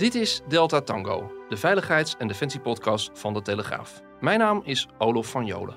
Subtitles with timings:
[0.00, 4.02] Dit is Delta Tango, de veiligheids- en defensiepodcast van de Telegraaf.
[4.20, 5.76] Mijn naam is Olof van Jolen.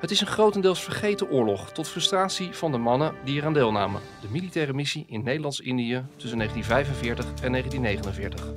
[0.00, 4.00] Het is een grotendeels vergeten oorlog tot frustratie van de mannen die eraan deelnamen.
[4.20, 8.52] De militaire missie in Nederlands-Indië tussen 1945 en 1949.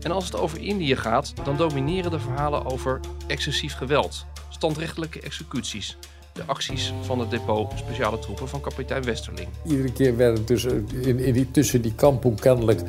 [0.00, 5.98] En als het over Indië gaat, dan domineren de verhalen over excessief geweld, standrechtelijke executies,
[6.46, 9.48] de acties van het depot speciale troepen van kapitein Westerling.
[9.64, 12.80] Iedere keer werden tussen, in, in die, tussen die kampen kennelijk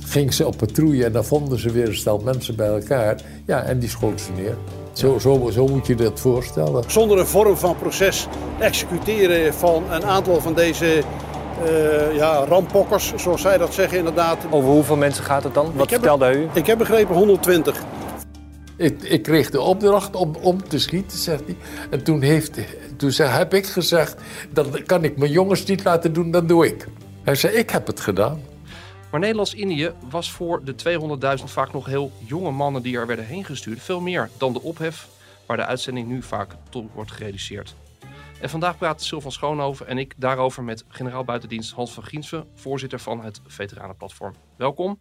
[0.00, 3.20] ging ze op patrouille en dan vonden ze weer een stel mensen bij elkaar.
[3.46, 4.56] Ja, en die schoten ze neer.
[4.92, 6.84] Zo, zo, zo moet je dat voorstellen.
[6.86, 8.26] Zonder een vorm van proces
[8.58, 11.02] executeren van een aantal van deze
[11.64, 14.38] uh, ja, rampokkers, zoals zij dat zeggen inderdaad.
[14.50, 15.72] Over hoeveel mensen gaat het dan?
[15.74, 16.48] Wat vertelde u?
[16.52, 17.82] Ik heb begrepen 120.
[18.84, 21.56] Ik, ik, kreeg de opdracht om, om te schieten, zegt hij.
[21.90, 22.58] En toen, heeft,
[22.96, 24.20] toen zei, heb ik gezegd,
[24.52, 26.88] dan kan ik mijn jongens niet laten doen, dan doe ik.
[27.22, 28.42] Hij zei, ik heb het gedaan.
[29.10, 30.74] Maar Nederlands-Indië was voor de
[31.38, 34.62] 200.000 vaak nog heel jonge mannen die er werden heen gestuurd veel meer dan de
[34.62, 35.08] ophef
[35.46, 37.74] waar de uitzending nu vaak tot wordt gereduceerd.
[38.40, 42.98] En vandaag praat Sylvan Schoonhoven en ik daarover met generaal buitendienst Hans van Giensven, voorzitter
[42.98, 44.34] van het Veteranenplatform.
[44.56, 44.98] Welkom.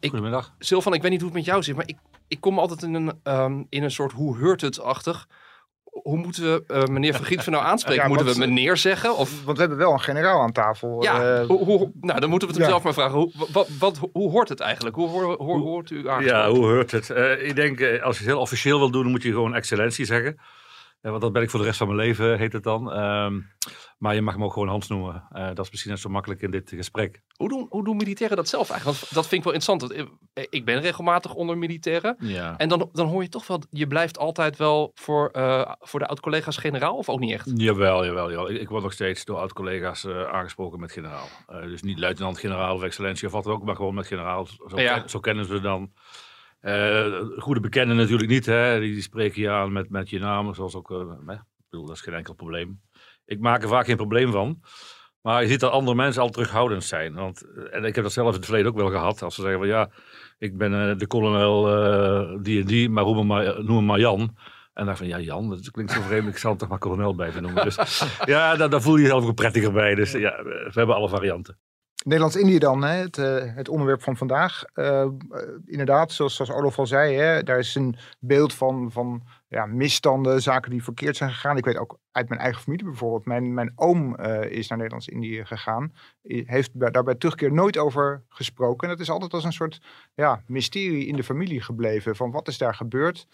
[0.00, 0.54] Ik, Goedemiddag.
[0.58, 1.96] Sylvan, ik weet niet hoe het met jou zit, maar ik,
[2.28, 5.26] ik kom altijd in een, um, in een soort hoe heurt het-achtig
[6.02, 8.02] hoe moeten we uh, meneer Van nou aanspreken?
[8.02, 9.16] Ja, moeten we meneer zeggen?
[9.16, 9.44] Of?
[9.44, 11.02] Want we hebben wel een generaal aan tafel.
[11.02, 12.68] Ja, uh, hoe, hoe, nou dan moeten we het ja.
[12.70, 13.18] zelf maar vragen.
[13.18, 14.96] Hoe, wat, wat, hoe hoort het eigenlijk?
[14.96, 15.08] Hoe,
[15.38, 16.24] hoort u aangesproken?
[16.24, 17.08] Ja, hoe hoort het?
[17.08, 20.38] Uh, ik denk, als je het heel officieel wil doen, moet je gewoon excellentie zeggen.
[21.00, 22.98] Want dat ben ik voor de rest van mijn leven, heet het dan.
[22.98, 23.50] Um,
[23.98, 25.28] maar je mag hem ook gewoon Hans noemen.
[25.32, 27.22] Uh, dat is misschien net zo makkelijk in dit gesprek.
[27.36, 29.00] Hoe doen, hoe doen militairen dat zelf eigenlijk?
[29.00, 30.08] Want dat vind ik wel interessant.
[30.50, 32.16] Ik ben regelmatig onder militairen.
[32.18, 32.56] Ja.
[32.56, 36.06] En dan, dan hoor je toch wel, je blijft altijd wel voor, uh, voor de
[36.06, 37.50] oud-collega's generaal of ook niet echt?
[37.54, 38.30] Jawel, jawel.
[38.30, 38.50] jawel.
[38.50, 41.28] Ik, ik word nog steeds door oud-collega's uh, aangesproken met generaal.
[41.46, 44.46] dus niet luitenant-generaal of excellentie of wat ook, maar gewoon met generaal.
[44.46, 45.08] Zo, ja.
[45.08, 45.92] zo kennen ze dan.
[47.36, 48.46] Goede bekenden natuurlijk niet.
[48.46, 48.80] Hè.
[48.80, 50.90] Die, spreken je aan met, met je naam, zoals ook.
[50.90, 52.80] ik bedoel, dat is geen enkel probleem.
[53.24, 54.60] Ik maak er vaak geen probleem van.
[55.20, 57.14] Maar je ziet dat andere mensen al terughoudend zijn.
[57.14, 59.22] Want, eh, en ik heb dat zelf in het verleden ook wel gehad.
[59.22, 59.90] Als ze zeggen van ja,
[60.38, 64.36] ik ben de kolonel die en die, maar noem me maar, noem maar Jan.
[64.78, 66.28] En dan van ja, Jan, dat klinkt zo vreemd.
[66.28, 67.64] Ik zal hem toch maar kolonel blijven noemen.
[67.64, 69.94] Dus ja, daar, daar voel je jezelf ook prettiger bij.
[69.94, 71.58] Dus ja, we hebben alle varianten.
[72.08, 74.64] Nederlands-Indië dan, hè, het, uh, het, onderwerp van vandaag.
[74.74, 75.06] Uh,
[75.64, 80.42] inderdaad, zoals, zoals Olof al zei, hè, daar is een beeld van, van ja, misstanden,
[80.42, 81.56] zaken die verkeerd zijn gegaan.
[81.56, 83.24] Ik weet ook uit mijn eigen familie bijvoorbeeld.
[83.24, 84.16] Mijn, mijn oom
[84.48, 85.92] is naar Nederlands-Indië gegaan.
[86.22, 88.88] Heeft daarbij terugkeer nooit over gesproken.
[88.88, 89.80] En dat is altijd als een soort
[90.14, 92.16] ja, mysterie in de familie gebleven.
[92.16, 93.26] Van wat is daar gebeurd?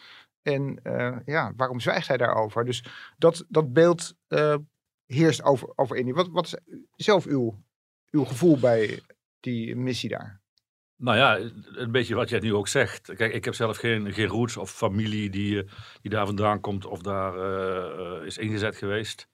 [0.42, 0.80] En
[1.24, 2.64] ja, waarom zwijgt hij daarover?
[2.64, 2.84] Dus
[3.18, 4.14] dat, dat beeld
[5.06, 6.12] heerst over, over Indië.
[6.12, 6.56] Wat, wat is
[6.96, 7.54] zelf uw
[8.14, 9.00] uw gevoel bij
[9.40, 10.40] die missie daar?
[10.96, 11.38] Nou ja,
[11.74, 13.14] een beetje wat jij nu ook zegt.
[13.14, 15.70] Kijk, ik heb zelf geen, geen roots of familie die, eh,
[16.02, 19.28] die daar vandaan komt of daar uh, is ingezet geweest.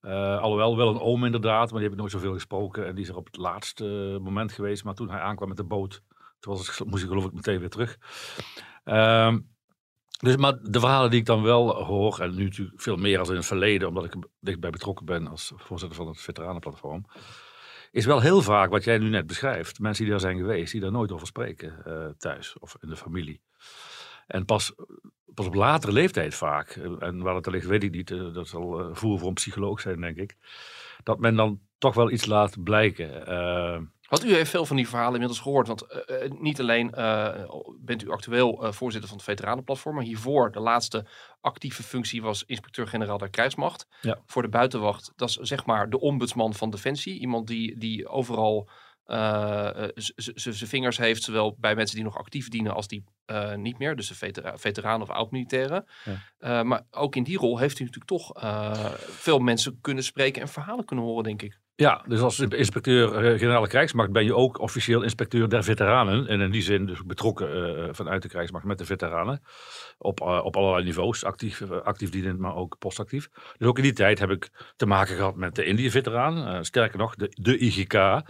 [0.00, 2.86] Alhoewel wel een oom inderdaad, maar die heb ik nooit zoveel gesproken.
[2.86, 4.84] En die is er op het laatste moment geweest.
[4.84, 6.02] Maar toen hij aankwam met de boot,
[6.40, 7.98] toen was ik, moest ik geloof ik meteen weer terug.
[8.84, 9.36] Uh,
[10.18, 13.28] dus, maar de verhalen die ik dan wel hoor, en nu natuurlijk veel meer als
[13.28, 17.04] in het verleden, omdat ik dichtbij betrokken ben als voorzitter van het veteranenplatform
[17.92, 19.78] is wel heel vaak wat jij nu net beschrijft.
[19.78, 22.96] Mensen die daar zijn geweest, die daar nooit over spreken uh, thuis of in de
[22.96, 23.40] familie.
[24.26, 24.74] En pas,
[25.34, 28.34] pas op latere leeftijd vaak, eh, en waar het er ligt weet ik niet, uh,
[28.34, 30.36] dat zal uh, voer voor een psycholoog zijn denk ik,
[31.02, 33.26] dat men dan toch wel iets laat blijken.
[34.12, 35.66] Want u heeft veel van die verhalen inmiddels gehoord.
[35.66, 37.44] Want uh, niet alleen uh,
[37.80, 41.06] bent u actueel uh, voorzitter van het Veteranenplatform, maar hiervoor de laatste
[41.40, 43.86] actieve functie was inspecteur-generaal der krijgsmacht.
[44.00, 44.18] Ja.
[44.26, 47.20] Voor de buitenwacht, dat is zeg maar de ombudsman van Defensie.
[47.20, 48.68] Iemand die, die overal
[50.34, 53.04] zijn vingers heeft, zowel bij mensen die nog actief dienen als die
[53.56, 53.96] niet meer.
[53.96, 55.86] Dus de vetera veteraan of oud-militairen.
[56.38, 58.32] maar ook in die rol heeft u natuurlijk toch
[58.98, 61.60] veel mensen kunnen spreken en verhalen kunnen horen, denk ik.
[61.82, 66.26] Ja, dus als inspecteur-generaal krijgsmacht ben je ook officieel inspecteur der veteranen.
[66.26, 69.42] En in die zin dus betrokken uh, vanuit de krijgsmacht met de veteranen.
[69.98, 73.28] Op, uh, op allerlei niveaus, actief, actief dienend, maar ook postactief.
[73.58, 76.64] Dus ook in die tijd heb ik te maken gehad met de Indië-veteraan.
[76.64, 78.22] sterker nog, de, de IGK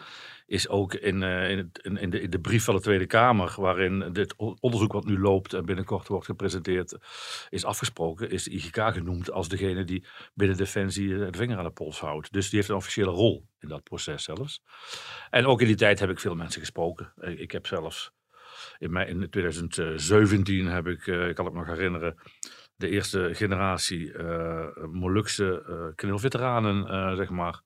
[0.46, 4.12] is ook in, uh, in, in, de, in, de, brief van de Tweede Kamer, waarin
[4.12, 6.96] dit onderzoek wat nu loopt en binnenkort wordt gepresenteerd,
[7.48, 11.70] is afgesproken, is de IGK genoemd als degene die binnen Defensie de vinger aan de
[11.70, 12.32] pols houdt.
[12.32, 14.62] Dus die heeft een officiële rol in dat proces zelfs.
[15.30, 17.12] En ook in die tijd heb ik veel mensen gesproken.
[17.16, 18.12] Ik heb zelfs
[18.78, 22.16] in, mei, in 2017 heb ik, ik kan het nog herinneren,
[22.76, 24.18] de eerste generatie
[24.90, 25.94] Molukse
[26.88, 27.62] uh, zeg maar,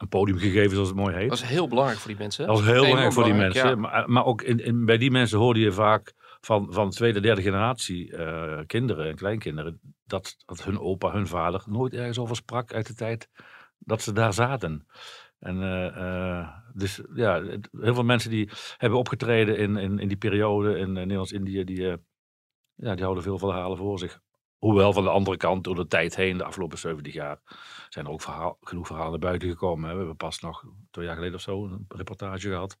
[0.00, 1.28] een podium gegeven, zoals het mooi heet.
[1.28, 2.46] Dat is heel belangrijk voor die mensen.
[2.46, 3.80] Dat was heel belangrijk voor die mensen.
[3.80, 7.42] Maar, maar, ook in, in, bij die mensen hoorde je vaak van, van tweede, derde
[7.42, 12.72] generatie uh, kinderen en kleinkinderen, dat, dat hun opa, hun vader nooit ergens over sprak
[12.72, 13.28] uit de tijd
[13.78, 14.86] dat ze daar zaten.
[15.38, 17.42] En uh, dus ja,
[17.80, 21.82] heel veel mensen die hebben opgetreden in, in, in die periode in Nederlands-Indië, die,
[22.74, 24.20] ja, die houden veel verhalen voor zich.
[24.58, 27.40] Hoewel van de andere kant, door de tijd heen, de afgelopen 70 jaar,
[27.92, 29.84] zijn er ook verhaal, genoeg verhalen naar buiten gekomen.
[29.84, 29.92] Hè.
[29.92, 32.78] We hebben pas nog twee jaar geleden of zo een reportage gehad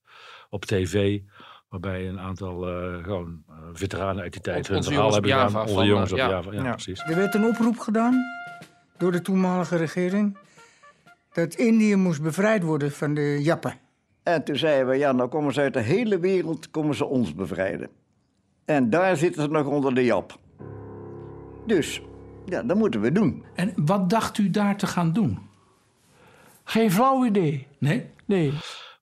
[0.48, 1.20] op tv.
[1.68, 5.68] Waarbij een aantal uh, gewoon uh, veteranen uit die tijd hun verhaal hebben gedaan.
[5.68, 6.28] Onze jongens op ja.
[6.28, 6.52] Java.
[6.52, 7.00] Ja, ja, precies.
[7.00, 8.24] Er werd een oproep gedaan
[8.96, 10.38] door de toenmalige regering.
[11.32, 13.74] Dat Indië moest bevrijd worden van de Jappen.
[14.22, 17.34] En toen zeiden we, ja, nou komen ze uit de hele wereld, komen ze ons
[17.34, 17.90] bevrijden.
[18.64, 20.38] En daar zitten ze nog onder de Jap.
[21.66, 22.02] Dus,
[22.44, 23.44] ja, dat moeten we doen.
[23.54, 25.38] En wat dacht u daar te gaan doen?
[26.64, 27.66] Geen flauw idee.
[27.78, 28.10] Nee?
[28.26, 28.52] Nee.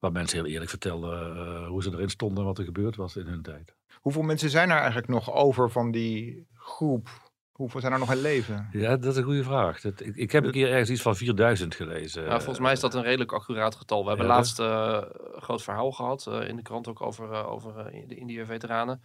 [0.01, 3.17] Waar mensen heel eerlijk vertelden uh, hoe ze erin stonden en wat er gebeurd was
[3.17, 3.75] in hun tijd.
[4.01, 7.09] Hoeveel mensen zijn er eigenlijk nog over van die groep?
[7.53, 8.69] Hoeveel zijn er nog in leven?
[8.73, 9.81] Ja, dat is een goede vraag.
[9.81, 12.25] Dat, ik, ik, heb een keer ergens iets van 4000 gelezen.
[12.25, 14.03] Ja, volgens mij is dat een redelijk accuraat getal.
[14.03, 15.03] We hebben ja, laatst uh,
[15.35, 19.03] een groot verhaal gehad uh, in de krant ook over, over de Indië-veteranen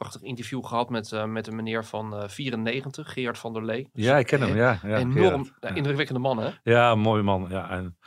[0.00, 3.88] prachtig interview gehad met, uh, met een meneer van uh, 94, Gerard van der Lee.
[3.92, 4.80] Ja, ik ken hem, ja.
[4.82, 6.50] ja enorm ja, indrukwekkende man, hè?
[6.62, 7.46] Ja, mooi man.
[7.50, 7.98] Ja, en...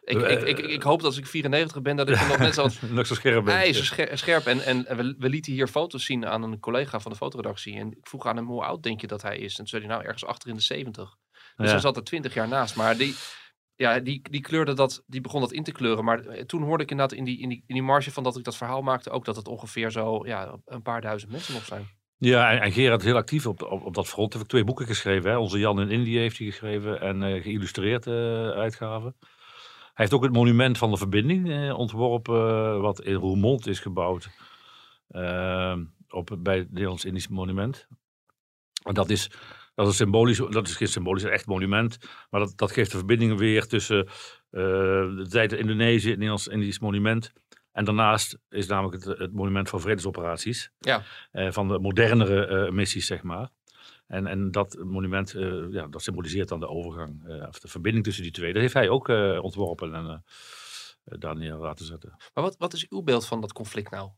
[0.00, 2.68] Ik, ik, ik, ik, hoop dat als ik 94 ben, dat ik nog net zo,
[2.90, 3.54] nog zo scherp ben.
[3.54, 4.46] Hij is scher scherp.
[4.46, 7.78] En, en we, we, lieten hier foto's zien aan een collega van de fotoredactie.
[7.78, 9.50] En ik vroeg aan hem, hoe oud denk je dat hij is?
[9.50, 11.16] En toen zei hij, nou, ergens achter in de 70.
[11.56, 11.72] Dus ja.
[11.72, 12.76] hij zat er 20 jaar naast.
[12.76, 13.14] Maar die,
[13.78, 16.04] ja, die, die kleurde dat, die begon dat in te kleuren.
[16.04, 18.44] Maar toen hoorde ik inderdaad in die, in die, in die marge van dat ik
[18.44, 21.86] dat verhaal maakte ook dat het ongeveer zo ja, een paar duizend mensen nog zijn.
[22.16, 24.28] Ja, en, en Gerard heel actief op, op, dat front.
[24.28, 25.30] Hij heeft twee boeken geschreven.
[25.30, 25.38] Hè.
[25.38, 28.14] Onze Jan in Indië heeft hij geschreven en uh, geïllustreerd uh,
[28.50, 29.16] uitgaven.
[29.20, 34.28] Hij heeft ook het monument van de verbinding ontworpen, wat in Roermond is gebouwd.
[36.08, 37.86] op, bij het Nederlands-Indisch monument.
[38.82, 39.30] En dat is
[39.84, 41.98] dat is, symbolisch, dat is geen symbolisch, echt monument.
[42.30, 44.12] Maar dat, dat geeft de verbinding weer tussen uh,
[45.16, 47.32] de tijd Indonesië, het Nederlands-Indisch monument.
[47.72, 50.70] En daarnaast is namelijk het, het monument van vredesoperaties.
[50.78, 51.02] Ja.
[51.32, 53.48] Uh, van de modernere uh, missies, zeg maar.
[54.06, 55.34] En, en dat monument,
[55.70, 58.52] ja, dat symboliseert dan de overgang, of de verbinding tussen die twee.
[58.52, 59.08] Dat heeft hij ook
[59.42, 60.24] ontworpen en
[61.04, 62.14] daar neer laten zetten.
[62.34, 64.10] Maar wat, wat is uw beeld van dat conflict nou?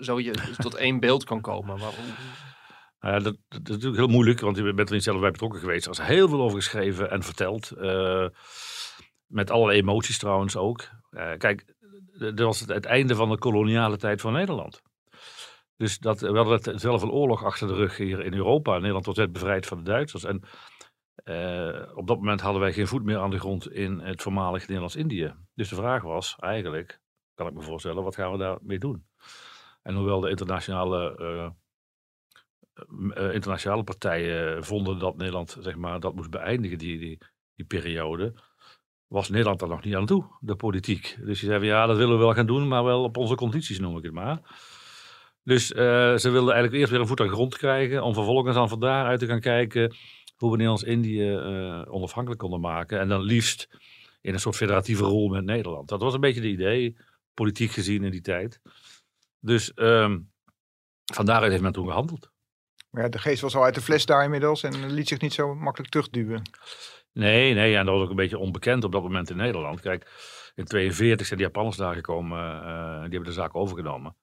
[0.00, 1.78] zo je tot één beeld kan komen.
[1.78, 2.04] Waarom?
[3.00, 5.60] Uh, dat, dat, is natuurlijk heel moeilijk, want je bent er niet zelf bij betrokken
[5.60, 5.84] geweest.
[5.86, 7.72] Er is heel veel over geschreven en verteld.
[7.76, 8.28] Uh,
[9.26, 10.88] met allerlei emoties trouwens ook.
[11.10, 11.74] Uh, kijk,
[12.18, 14.82] dat was het, einde van de koloniale tijd van Nederland.
[15.76, 18.74] Dus dat, we hadden zelf een oorlog achter de rug hier in Europa.
[18.78, 20.24] Nederland was net bevrijd van de Duitsers.
[20.24, 20.42] En
[21.94, 25.34] op dat moment hadden wij geen voet meer aan de grond in het voormalig Nederlands-Indië.
[25.54, 27.00] Dus de vraag was eigenlijk,
[27.34, 29.06] kan ik me voorstellen, wat gaan we daarmee doen?
[29.82, 31.54] En hoewel de internationale
[33.32, 36.98] internationale partijen vonden dat Nederland zeg maar, dat moest beëindigen, die,
[37.54, 38.34] die, periode,
[39.06, 41.16] was Nederland daar nog niet aan toe, de politiek.
[41.18, 43.78] Dus die zeiden, ja, dat willen we wel gaan doen, maar wel op onze condities,
[43.78, 44.40] noem ik het maar.
[45.42, 45.76] Dus uh,
[46.16, 49.20] ze wilden eigenlijk eerst weer een voet aan grond krijgen, om vervolgens dan van daaruit
[49.20, 49.96] te gaan kijken
[50.36, 53.00] hoe we Nederlands-Indië uh, onafhankelijk konden maken.
[53.00, 53.68] En dan liefst
[54.20, 55.88] in een soort federatieve rol met Nederland.
[55.88, 56.96] Dat was een beetje het idee,
[57.34, 58.60] politiek gezien in die tijd.
[59.40, 60.30] Dus um,
[61.12, 62.30] van daaruit heeft men toen gehandeld.
[62.90, 65.54] Ja, de geest was al uit de fles daar inmiddels en liet zich niet zo
[65.54, 66.42] makkelijk terugduwen.
[67.12, 69.80] Nee, nee, en dat was ook een beetje onbekend op dat moment in Nederland.
[69.80, 70.02] Kijk,
[70.54, 74.16] in 1942 zijn de Japanners daar gekomen, uh, die hebben de zaak overgenomen.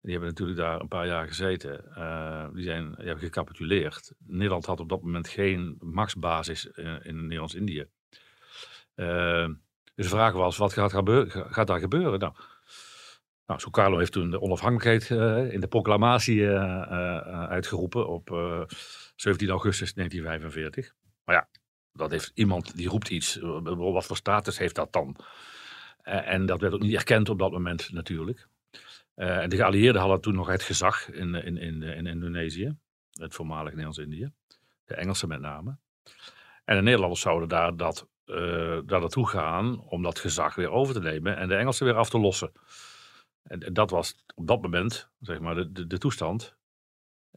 [0.00, 1.84] Die hebben natuurlijk daar een paar jaar gezeten.
[1.98, 4.12] Uh, die, zijn, die hebben gecapituleerd.
[4.26, 7.86] Nederland had op dat moment geen machtsbasis in, in Nederlands-Indië.
[9.94, 10.92] Dus de vraag was, wat gaat,
[11.30, 12.18] gaat daar gebeuren?
[12.18, 12.34] Nou,
[13.46, 18.28] nou, Sukarno heeft toen de onafhankelijkheid uh, in de proclamatie uh, uh, uitgeroepen op
[19.16, 20.94] 17 augustus 1945.
[21.24, 21.48] Maar ja,
[21.92, 23.38] dat heeft iemand die roept iets.
[23.62, 25.16] Wat voor status heeft dat dan?
[26.02, 28.48] en dat werd ook niet erkend op dat moment natuurlijk.
[29.14, 32.76] en de geallieerden hadden toen nog het gezag in, in, in, in Indonesië,
[33.10, 34.30] het voormalig Nederlands-Indië,
[34.84, 35.78] de Engelsen met name.
[36.64, 38.08] En de Nederlanders zouden daar, dat,
[38.84, 42.10] daar naartoe gaan om dat gezag weer over te nemen en de Engelsen weer af
[42.10, 42.52] te lossen.
[43.46, 46.56] En, dat was op dat moment zeg maar, de, de, toestand.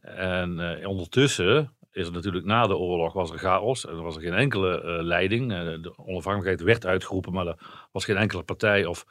[0.00, 3.86] En uh, ondertussen is er natuurlijk na de oorlog was er chaos.
[3.86, 5.48] Er was er geen enkele uh, leiding.
[5.82, 9.06] de onafhankelijkheid werd uitgeroepen, maar er was geen enkele partij of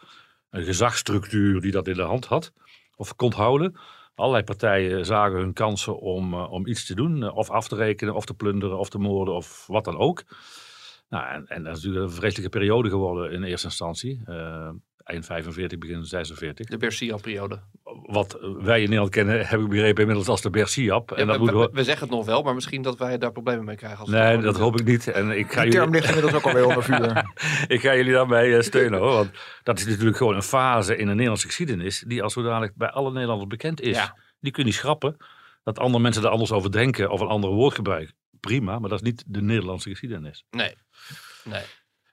[0.50, 2.54] een gezagsstructuur die dat in de hand had
[2.96, 3.76] of kon houden.
[4.16, 8.26] Allerlei partijen zagen hun kansen om, om iets te doen, of af te rekenen, of
[8.26, 10.24] te plunderen, of te moorden, of wat dan ook.
[11.10, 14.22] Nou, en, en dat is natuurlijk een vreselijke periode geworden in eerste instantie.
[15.10, 16.66] Uh, eind 45, begin 46.
[16.66, 17.60] De Bersiap-periode.
[18.06, 21.12] Wat wij in Nederland kennen, heb ik begrepen inmiddels als de Bersiap.
[21.12, 23.66] en dat we, we, we, zeggen het nog wel, maar misschien dat wij daar problemen
[23.66, 24.00] mee krijgen.
[24.00, 25.08] Als nee, dat hoop ik niet.
[25.08, 27.32] En ik ga Die term ligt inmiddels ook alweer onder vuur.
[27.76, 29.14] ik ga jullie daarbij uh, steunen hoor.
[29.14, 29.32] Want
[29.64, 33.12] dat is natuurlijk gewoon een fase in de Nederlandse geschiedenis die als zodanig bij alle
[33.12, 33.96] Nederlanders bekend is.
[33.96, 34.18] Ja.
[34.40, 35.18] Die kun je niet schrappen.
[35.64, 38.16] Dat andere mensen er anders over denken of een ander woord gebruiken.
[38.40, 40.46] Prima, maar dat is niet de Nederlandse geschiedenis.
[40.50, 40.76] Nee,
[41.44, 41.64] nee.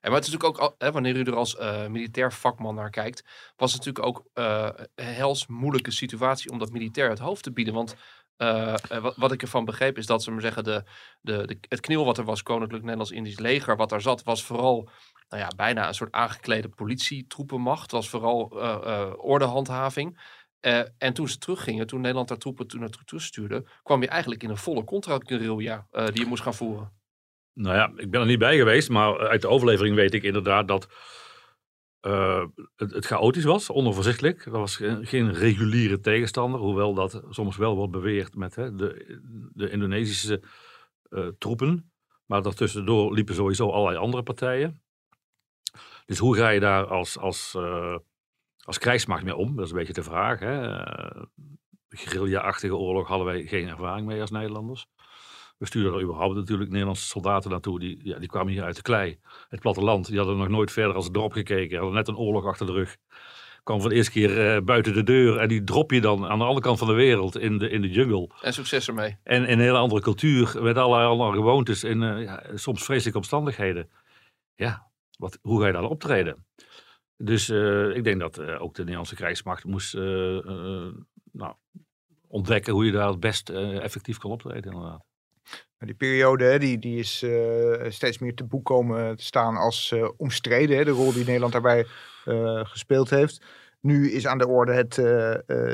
[0.07, 2.91] En maar het is natuurlijk ook, hè, wanneer u er als uh, militair vakman naar
[2.91, 3.25] kijkt,
[3.57, 4.27] was het natuurlijk ook
[4.95, 7.75] een hels moeilijke situatie om dat militair het hoofd te bieden.
[7.75, 7.97] Want
[8.39, 8.75] uh,
[9.17, 10.85] wat, ik ervan begreep is dat ze maar zeggen, de,
[11.21, 14.89] de, het knil wat er was, Koninklijk Nederlands-Indisch leger, wat daar zat, was vooral
[15.29, 17.91] nou ja, bijna een soort aangeklede politietroepenmacht.
[17.91, 18.45] was vooral
[19.17, 20.19] ordehandhaving.
[20.99, 24.51] en toen ze teruggingen, toen Nederland daar troepen toen naartoe stuurde, kwam je eigenlijk in
[24.51, 26.96] een volle contra-guerrilla die je moest gaan voeren.
[27.57, 30.69] Nou ja, ik ben er niet bij geweest, maar uit de overlevering weet ik inderdaad
[30.69, 30.89] dat
[32.03, 32.45] uh,
[32.77, 34.45] het, chaotisch was, onoverzichtelijk.
[34.45, 39.21] Er was geen, reguliere tegenstander, hoewel dat soms wel wordt beweerd met hè, de,
[39.53, 40.43] de Indonesische
[41.11, 41.93] uh, troepen.
[42.27, 44.83] Maar daartussendoor liepen sowieso allerlei andere partijen.
[46.07, 47.99] Dus hoe ga je daar als, als, uh,
[48.65, 49.57] als krijgsmacht mee om?
[49.57, 50.39] Dat is een beetje de vraag.
[50.39, 50.83] Hè?
[51.89, 54.89] Guerrilla-achtige oorlog hadden wij geen ervaring mee als Nederlanders.
[55.57, 57.79] We stuurden er überhaupt natuurlijk Nederlandse soldaten naartoe.
[57.81, 59.19] Die, ja, die kwamen hier uit de klei.
[59.49, 60.07] Het platteland.
[60.07, 61.77] Die hadden nog nooit verder als het dorp gekeken.
[61.77, 62.97] Hadden net een oorlog achter de rug.
[63.63, 65.39] Kwam voor de eerste keer uh, buiten de deur.
[65.39, 67.83] En die drop je dan aan de andere kant van de wereld in de, in
[67.83, 68.31] de jungle.
[68.41, 69.17] En succes ermee.
[69.23, 70.63] En in een hele andere cultuur.
[70.63, 71.83] Met allerlei andere gewoontes.
[71.83, 73.91] En uh, ja, soms vreselijke omstandigheden.
[74.55, 76.47] Ja, wat, hoe ga je daar optreden?
[77.17, 79.95] Dus uh, ik denk dat ook de Nederlandse krijgsmacht moest
[81.33, 81.55] nou,
[82.29, 85.05] ontdekken hoe je daar het best effectief kan optreden inderdaad.
[85.79, 90.09] Die periode die, die is uh, steeds meer te boek komen te staan als uh,
[90.17, 90.77] omstreden.
[90.77, 91.87] Hè, de rol die Nederland daarbij
[92.25, 93.45] uh, gespeeld heeft.
[93.81, 95.03] Nu is aan de orde het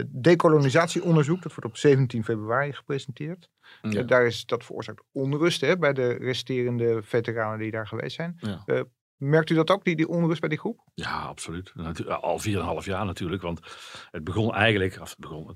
[0.09, 1.43] decolonisatieonderzoek.
[1.43, 3.49] Dat wordt op 17 februari gepresenteerd.
[3.83, 4.03] Ja.
[4.03, 8.39] daar is dat veroorzaakt onrust hè, bij de resterende veteranen die daar geweest zijn.
[8.41, 8.85] Ja.
[9.17, 10.81] Merkt u dat ook, die, die onrust bij die groep?
[10.95, 11.73] Ja, absoluut.
[12.07, 13.43] Al 4,5 jaar natuurlijk.
[13.43, 13.61] Want
[14.11, 15.47] het begon eigenlijk, of het begon,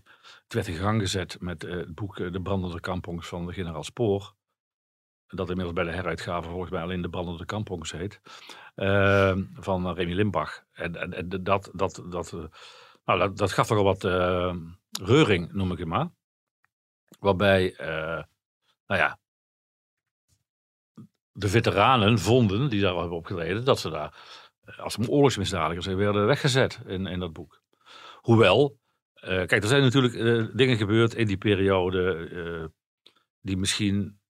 [0.42, 4.34] het werd in gang gezet met het boek De brandende kampongs van de generaal Spoor
[5.28, 8.20] dat inmiddels bij de heruitgave volgens mij alleen de brandende kampongs heet,
[8.76, 10.64] uh, van Remy Limbach.
[10.72, 12.44] En, en, en dat, dat, dat, uh,
[13.04, 14.54] nou, dat, dat, gaf toch al wat uh,
[15.02, 16.10] reuring, noem ik het maar.
[17.18, 18.22] Waarbij, eh,
[18.86, 19.18] nou ja,
[21.32, 24.14] de veteranen vonden, die daar hebben opgetreden, dat ze daar
[24.76, 27.62] als oorlogsmisdadigers werden weggezet in, in dat boek.
[28.20, 28.78] Hoewel,
[29.20, 30.14] kijk, er zijn natuurlijk
[30.56, 32.70] dingen gebeurd in die periode
[33.40, 34.20] die misschien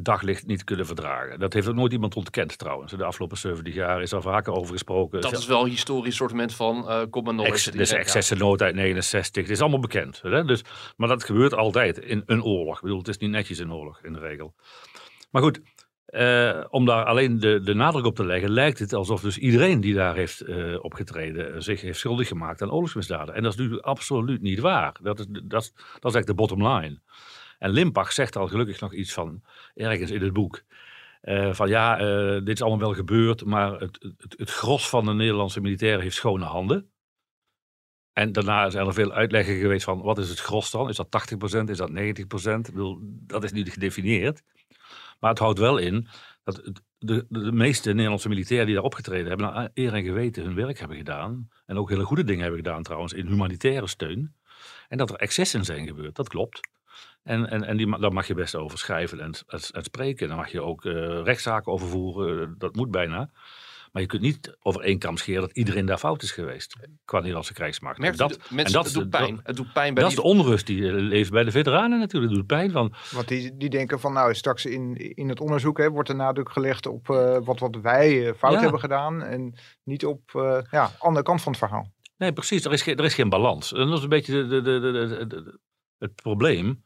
[0.00, 1.38] daglicht niet kunnen verdragen.
[1.38, 2.92] Dat heeft ook nooit iemand ontkend trouwens.
[2.92, 5.20] De afgelopen 70 jaar is er vaker over gesproken.
[5.20, 7.70] Dat is wel een historisch soortement van uh, Common Knowledge.
[7.70, 9.42] Ex, dus excessennood uit 69.
[9.42, 10.20] Het is allemaal bekend.
[10.22, 10.44] Hè?
[10.44, 10.64] Dus,
[10.96, 12.76] maar dat gebeurt altijd in een oorlog.
[12.76, 14.54] Ik bedoel, het is niet netjes een oorlog in de regel.
[15.30, 15.60] Maar goed,
[16.10, 19.80] uh, om daar alleen de, de nadruk op te leggen, lijkt het alsof dus iedereen
[19.80, 23.34] die daar heeft uh, opgetreden zich heeft schuldig gemaakt aan oorlogsmisdaden.
[23.34, 24.96] En dat is natuurlijk absoluut niet waar.
[25.02, 27.00] Dat is, dat, is, dat is eigenlijk de bottom line.
[27.58, 29.42] En Limpach zegt al gelukkig nog iets van,
[29.74, 30.62] ergens in het boek.
[31.22, 35.04] Uh, van ja, uh, dit is allemaal wel gebeurd, maar het, het, het gros van
[35.04, 36.90] de Nederlandse militairen heeft schone handen.
[38.12, 40.88] En daarna zijn er veel uitleggen geweest van wat is het gros dan?
[40.88, 41.70] Is dat 80%?
[41.70, 41.94] Is dat 90%?
[41.94, 44.42] Ik bedoel, dat is niet gedefinieerd.
[45.20, 46.08] Maar het houdt wel in
[46.44, 50.44] dat de, de, de, meeste Nederlandse militairen die daar opgetreden hebben, naar eer en geweten
[50.44, 51.48] hun werk hebben gedaan.
[51.66, 54.34] En ook hele goede dingen hebben gedaan trouwens in humanitaire steun.
[54.88, 56.60] En dat er excessen zijn gebeurd, dat klopt.
[57.26, 59.32] En, en, en die, daar mag je best over schrijven en,
[59.72, 60.28] en, spreken.
[60.28, 62.54] Daar mag je ook uh, rechtszaken over voeren.
[62.58, 63.30] Dat moet bijna.
[63.92, 66.76] Maar je kunt niet over één kam scheren dat iedereen daar fout is geweest.
[67.04, 67.98] Qua Nederlandse krijgsmacht.
[67.98, 69.40] Merkt En de- mensen, het doet pijn.
[69.42, 72.32] Het doet pijn bij dat is de onrust die eh, leeft bij de veteranen natuurlijk.
[72.32, 72.94] Het doet pijn van.
[73.10, 76.50] Want die, die denken van, nou, straks in, in het onderzoek hè, wordt de nadruk
[76.52, 78.60] gelegd op eh, wat, wat wij eh, fout Ja.
[78.60, 79.22] hebben gedaan.
[79.22, 79.54] En
[79.84, 81.92] niet op uh, ja, andere kant van het verhaal.
[82.16, 82.64] Nee, precies.
[82.64, 83.72] Er is, geen, er is geen balans.
[83.72, 85.58] En dat is een beetje de, de, de, de, de- de-
[85.98, 86.84] het probleem.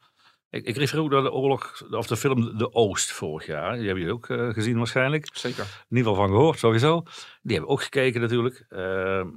[0.51, 3.77] Ik, ik refereer ook naar de oorlog, of de film De Oost vorig jaar.
[3.77, 5.29] Die hebben jullie ook eh, gezien waarschijnlijk.
[5.33, 5.65] Zeker.
[5.89, 7.03] In ieder geval van gehoord, sowieso.
[7.43, 8.65] Die hebben we ook gekeken natuurlijk.
[8.69, 9.29] Ehm,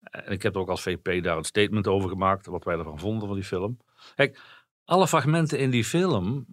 [0.00, 2.46] en ik heb er ook als VP daar een statement over gemaakt.
[2.46, 3.78] Wat wij ervan vonden van die film.
[4.14, 4.40] Kijk,
[4.84, 6.46] alle fragmenten in die film.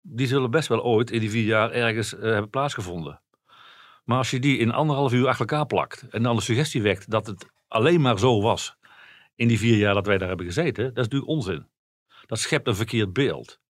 [0.00, 3.20] Die zullen best wel ooit in die vier jaar ergens eh, hebben plaatsgevonden.
[4.04, 6.06] Maar als je die in anderhalf uur achter elkaar plakt.
[6.10, 8.76] En dan de suggestie wekt dat het alleen maar zo was.
[9.34, 10.84] In die vier jaar dat wij daar hebben gezeten.
[10.84, 11.66] Dat is natuurlijk onzin.
[12.28, 13.60] Dat schept een verkeerd beeld.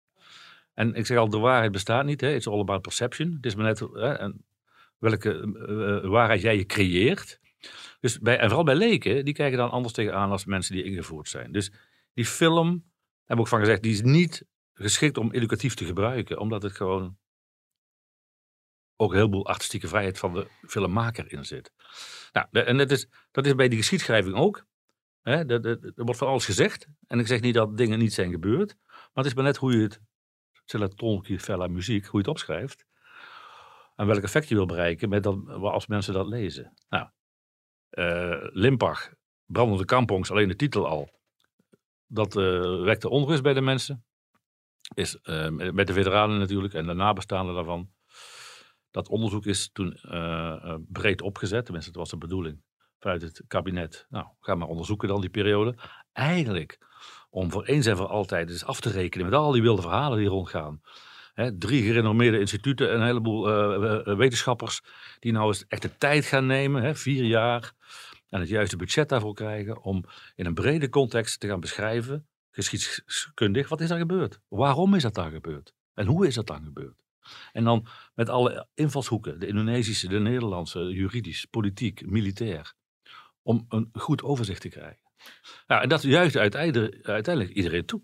[0.74, 2.20] En ik zeg al, de waarheid bestaat niet.
[2.20, 2.34] Hè?
[2.34, 3.32] It's all about perception.
[3.32, 4.30] Het is maar net hè,
[4.98, 7.40] welke eh, eh, waarheid jij je creëert.
[8.00, 11.28] Dus bij, en vooral bij leken, die kijken dan anders tegenaan als mensen die ingevoerd
[11.28, 11.52] zijn.
[11.52, 11.72] Dus
[12.14, 12.84] die film,
[13.24, 16.38] we ook van gezegd, die is niet geschikt om educatief te gebruiken.
[16.38, 17.18] Omdat het gewoon
[18.96, 21.72] ook een heleboel artistieke vrijheid van de filmmaker in zit.
[22.32, 24.66] Nou, en dat is, dat is bij die geschiedschrijving ook.
[25.22, 26.88] Hè, er wordt van alles gezegd.
[27.06, 28.76] En ik zeg niet dat dingen niet zijn gebeurd.
[28.88, 30.00] Maar het is maar net hoe je het,
[30.64, 32.86] c'est la ton qui fait la muziek, hoe je het opschrijft.
[33.96, 36.74] En welk effect je wil bereiken met dat, als mensen dat lezen.
[36.88, 37.08] Nou,
[37.90, 39.12] eh Limpach,
[39.44, 41.10] brandende kampongs, alleen de titel al.
[42.06, 44.04] Dat eh, wekte onrust bij de mensen.
[44.94, 47.90] Is, eh, met de veteranen natuurlijk en de nabestaanden daarvan.
[48.90, 49.98] Dat onderzoek is toen
[50.88, 52.62] breed opgezet, tenminste, dat was de bedoeling
[53.00, 54.06] vanuit het kabinet.
[54.08, 55.74] Nou, ga maar onderzoeken dan die periode.
[56.12, 56.78] Eigenlijk
[57.30, 60.18] om voor eens en voor altijd eens af te rekenen met al die wilde verhalen
[60.18, 60.80] die rondgaan.
[61.58, 64.80] Drie gerenommeerde instituten en een heleboel eh, wetenschappers
[65.18, 67.72] die nou eens echt de tijd gaan nemen, vier jaar,
[68.28, 73.68] en het juiste budget daarvoor krijgen om in een brede context te gaan beschrijven, geschiedkundig,
[73.68, 74.40] wat is er gebeurd?
[74.48, 75.74] Waarom is dat dan gebeurd?
[75.94, 77.04] En hoe is dat dan gebeurd?
[77.52, 82.74] En dan met alle invalshoeken, de Indonesische, de Nederlandse, juridisch, politiek, militair,
[83.48, 85.02] om een goed overzicht te krijgen.
[85.66, 88.02] Nou, en dat juist uiteindelijk, uiteindelijk iedereen toe.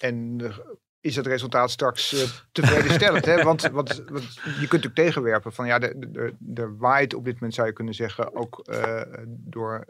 [0.00, 0.58] En eh,
[1.00, 3.24] is het resultaat straks eh, tevredenstellend?
[3.24, 3.42] hè?
[3.42, 4.02] Want, want, je
[4.42, 8.58] kunt natuurlijk tegenwerpen van ja, er- waait op dit moment zou je kunnen zeggen ook
[8.58, 9.86] eh, door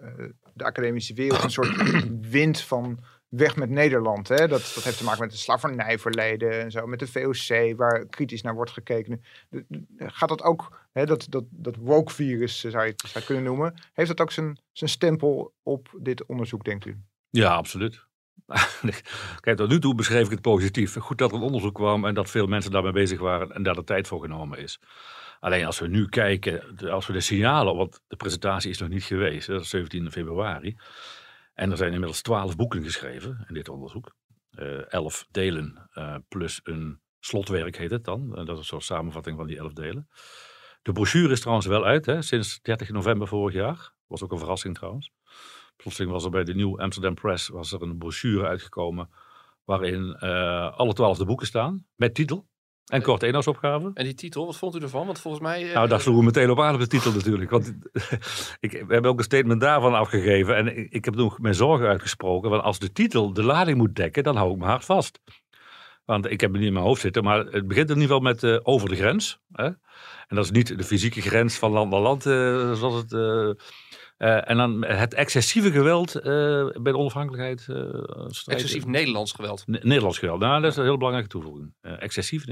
[0.54, 1.82] de academische wereld een soort
[2.20, 3.04] wind van
[3.34, 4.28] weg met Nederland.
[4.28, 4.36] Hè?
[4.36, 8.42] Dat, dat heeft te maken met het slavernijverleden en zo, met de VOC, waar kritisch
[8.42, 9.24] naar wordt gekeken.
[9.96, 13.74] Gaat dat ook, hè, dat, dat, dat woke-virus eh, zou je het zou kunnen noemen,
[13.92, 17.00] heeft dat ook zijn, zijn stempel op dit onderzoek, denkt u?
[17.30, 18.06] Ja, absoluut.
[19.40, 20.96] Kijk, tot nu toe beschreef ik het positief.
[20.96, 23.74] Goed dat er een onderzoek kwam en dat veel mensen daarmee bezig waren en daar
[23.74, 24.80] de tijd voor genomen is.
[25.40, 29.04] Alleen als we nu kijken, als we de signalen, want de presentatie is nog niet
[29.04, 30.76] geweest, dat is 17 februari.
[31.54, 34.14] En er zijn inmiddels 12 boeken geschreven in dit onderzoek.
[34.50, 38.36] Eh 11 delen eh, plus een slotwerk heet het dan.
[38.36, 40.08] En dat is een soort samenvatting van die 11 delen.
[40.82, 43.92] De brochure is trouwens wel uit, hè, sinds 30 november vorig jaar.
[44.06, 45.12] Was ook een verrassing trouwens.
[45.76, 49.10] Plotseling was er bij de New Amsterdam Press was er een brochure uitgekomen
[49.64, 52.48] waarin eh, alle twaalf de boeken staan met titel
[52.86, 53.90] en korte eenhoudsopgave.
[53.94, 55.06] En die titel, wat vond u ervan?
[55.06, 55.68] Want volgens mij...
[55.68, 57.50] eh, Nou, daar sloegen we meteen op aan op de titel natuurlijk.
[57.50, 57.74] Want
[58.60, 60.56] ik, we hebben ook een statement daarvan afgegeven.
[60.56, 62.50] En ik, ik heb toen mijn zorgen uitgesproken.
[62.50, 65.20] Want als de titel de lading moet dekken, dan hou ik me hard vast.
[66.04, 67.24] Want ik heb het niet in mijn hoofd zitten.
[67.24, 69.38] Maar het begint in ieder geval met eh, over de grens.
[69.52, 69.64] Hè?
[70.26, 73.12] En dat is niet de fysieke grens van land naar land, eh, zoals het...
[73.12, 73.50] eh,
[74.22, 76.22] eh, en dan het excessieve geweld eh,
[76.72, 77.68] bij de onafhankelijkheid.
[77.68, 78.54] eh.
[78.54, 79.66] Excessief Nederlands geweld.
[79.66, 80.40] Ne- Nederlands geweld.
[80.40, 81.74] Nou, dat is een heel belangrijke toevoeging.
[81.80, 82.44] Excessief.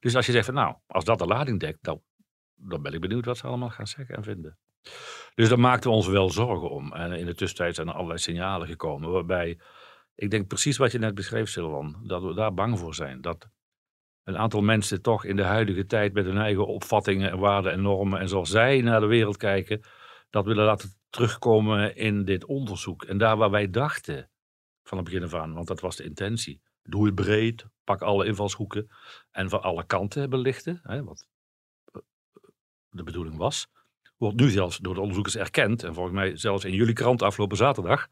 [0.00, 2.02] Dus als je zegt van nou, als dat de lading dekt, dan,
[2.54, 4.58] dan ben ik benieuwd wat ze allemaal gaan zeggen en vinden.
[5.34, 6.92] Dus daar maakten we ons wel zorgen om.
[6.92, 9.58] En in de tussentijd zijn er allerlei signalen gekomen waarbij,
[10.14, 13.20] ik denk precies wat je net beschreef, Silvan, dat we daar bang voor zijn.
[13.20, 13.48] Dat
[14.24, 17.82] een aantal mensen toch in de huidige tijd met hun eigen opvattingen en waarden en
[17.82, 19.80] normen en zoals zij naar de wereld kijken,
[20.30, 23.04] dat willen laten terugkomen in dit onderzoek.
[23.04, 24.30] En daar waar wij dachten
[24.82, 26.60] van het begin af aan, want dat was de intentie.
[26.82, 28.88] Doe het breed, pak alle invalshoeken
[29.30, 31.26] en van alle kanten belichten, hè, wat
[31.92, 32.00] eh,
[32.90, 33.66] de bedoeling was.
[34.16, 37.56] Wordt nu zelfs door de onderzoekers erkend, en volgens mij zelfs in jullie krant afgelopen
[37.56, 38.06] zaterdag,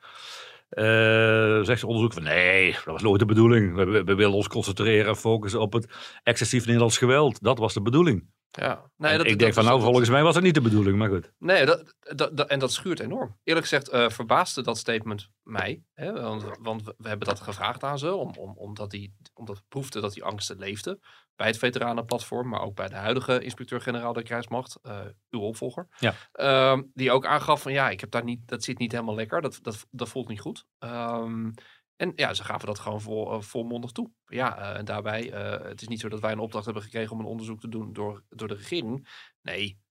[0.68, 3.74] eh, zegt de onderzoek van nee, dat was nooit de bedoeling.
[3.74, 7.42] We, we- we willen ons concentreren en focussen op het excessief Nederlands geweld.
[7.42, 8.28] Dat was de bedoeling.
[8.60, 11.08] Ja, nee, dat, ik denk van nou, volgens mij was het niet de bedoeling, maar
[11.08, 11.32] goed.
[11.38, 13.38] Nee, dat, dat, en dat schuurt enorm.
[13.44, 15.82] Eerlijk gezegd uh, verbaasde dat statement mij.
[15.94, 19.64] Hè, want, want, we hebben dat gevraagd aan ze, om, om, omdat, die, omdat we
[19.68, 21.00] proefden dat die angsten leefden.
[21.36, 25.88] Bij het veteranenplatform, maar ook bij de huidige inspecteur-generaal der krijgsmacht, uh, uw opvolger.
[25.98, 26.14] Ja.
[26.34, 29.40] Uh, die ook aangaf van ja, ik heb daar niet, dat zit niet helemaal lekker,
[29.40, 30.66] dat, dat, dat voelt niet goed.
[30.78, 31.54] Um,
[31.96, 34.10] en ja, ze gaven dat gewoon vol, uh, volmondig toe.
[34.26, 37.12] Ja, uh, en daarbij, uh, het is niet zo dat wij een opdracht hebben gekregen
[37.12, 39.08] om een onderzoek te doen door, door de regering.
[39.42, 39.82] Nee,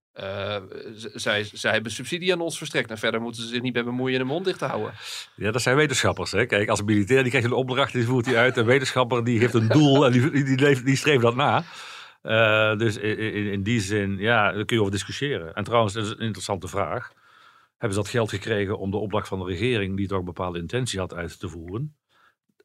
[1.14, 2.90] zij, zij hebben subsidie aan ons verstrekt.
[2.90, 4.94] En verder moeten ze zich niet bij bemoeien en de mond dicht te houden.
[5.36, 6.32] Ja, dat zijn wetenschappers.
[6.32, 6.46] Hè?
[6.46, 8.58] Kijk, als militair die krijgt een opdracht, die voert hij uit.
[8.58, 11.64] Een wetenschapper die heeft een doel en die, die, die, streeft dat na.
[12.76, 15.54] dus in, in, in, die zin, ja, daar kun je over discussiëren.
[15.54, 17.12] En trouwens, dat is een interessante vraag
[17.84, 20.60] hebben ze dat geld gekregen om de opdracht van de regering, die toch een bepaalde
[20.60, 21.98] intentie had, uit te voeren.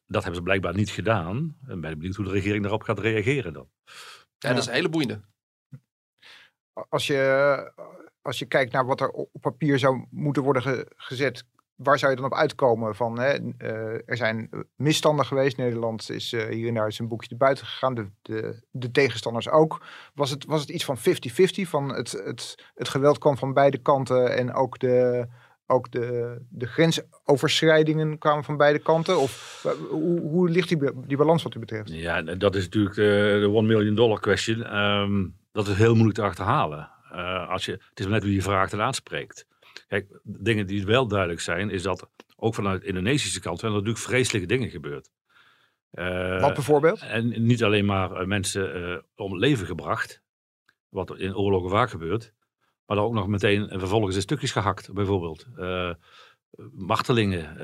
[0.05, 1.57] Dat hebben ze blijkbaar niet gedaan.
[1.67, 3.69] En ben benieuwd hoe de regering daarop gaat reageren dan.
[4.37, 5.21] Ja, dat is een hele boeiende.
[6.89, 7.73] Als je,
[8.21, 11.45] als je kijkt naar wat er op papier zou moeten worden gezet,
[11.79, 12.95] waar zou je dan op uitkomen?
[12.95, 15.57] Van, hè, uh, er zijn misstanden geweest.
[15.57, 17.93] Nederland is uh, hier en daar zijn boekje buiten gegaan.
[17.93, 19.85] De, de, de, tegenstanders ook.
[20.13, 21.01] Was het, was het iets van 50-50?
[21.61, 25.27] Van het, het, het geweld kwam van beide kanten en ook de,
[25.67, 29.19] ook de, de grensoverschrijdingen kwamen van beide kanten?
[29.19, 31.89] Of hoe, hoe ligt die, die balans wat u betreft?
[31.89, 34.77] Ja, dat is natuurlijk de, de one million dollar question.
[34.77, 36.89] Um, dat is heel moeilijk te achterhalen.
[37.11, 39.45] Uh, als je, het is net hoe je vraagt en aanspreekt.
[39.89, 43.77] Kijk, dingen die wel duidelijk zijn, is dat ook vanuit de Indonesische kant zijn er
[43.77, 45.09] natuurlijk vreselijke dingen gebeurd.
[45.91, 47.01] Uh, wat bijvoorbeeld?
[47.01, 50.21] En niet alleen maar uh, mensen uh, om het leven gebracht,
[50.89, 52.33] wat in oorlogen vaak gebeurt,
[52.85, 55.47] maar dan ook nog meteen vervolgens in stukjes gehakt, bijvoorbeeld.
[56.71, 57.57] martelingen,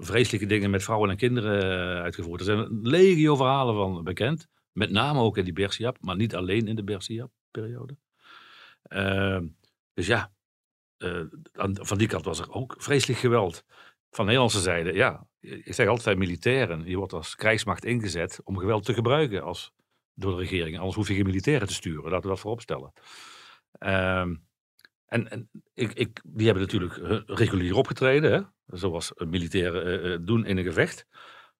[0.00, 1.62] vreselijke dingen met vrouwen en kinderen
[2.02, 2.40] uitgevoerd.
[2.40, 6.66] Er zijn legio verhalen van bekend, met name ook in die Bersiap, maar niet alleen
[6.66, 7.96] in de Bersiap-periode.
[9.94, 10.30] dus ja,
[10.98, 11.22] uh,
[11.72, 13.64] van die kant was er ook vreselijk geweld.
[14.10, 18.58] Van de Nederlandse zijde, ja, ik zeg altijd militairen, je wordt als krijgsmacht ingezet om
[18.58, 19.72] geweld te gebruiken als,
[20.14, 20.78] door de regering.
[20.78, 22.92] Anders hoef je geen militairen te sturen, laten we dat vooropstellen.
[23.80, 24.20] Uh,
[25.06, 28.40] en, en ik, ik, die hebben natuurlijk regulier opgetreden, hè?
[28.78, 31.06] zoals militairen uh, doen in een gevecht.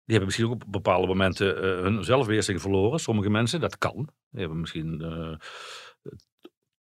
[0.05, 2.98] Die hebben misschien ook op bepaalde momenten hun zelfbeheersing verloren.
[2.98, 4.09] Sommige mensen, dat kan.
[4.31, 5.03] Die hebben misschien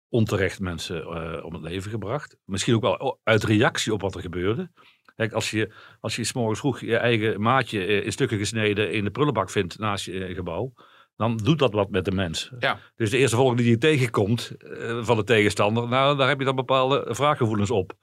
[0.08, 2.36] onterecht mensen uh, om het leven gebracht.
[2.44, 4.70] Misschien ook wel uit reactie op wat er gebeurde.
[5.16, 8.92] Kijk, als je, als je s morgens vroeg je eigen maatje eh, in stukken gesneden
[8.92, 10.72] in de prullenbak vindt naast je eh, gebouw,
[11.16, 12.52] dan doet dat wat met de mens.
[12.58, 12.80] Ja.
[12.96, 16.44] Dus de eerste volgende die je tegenkomt uh, van de tegenstander, nou, daar heb je
[16.44, 17.94] dan bepaalde vraaggevoelens op.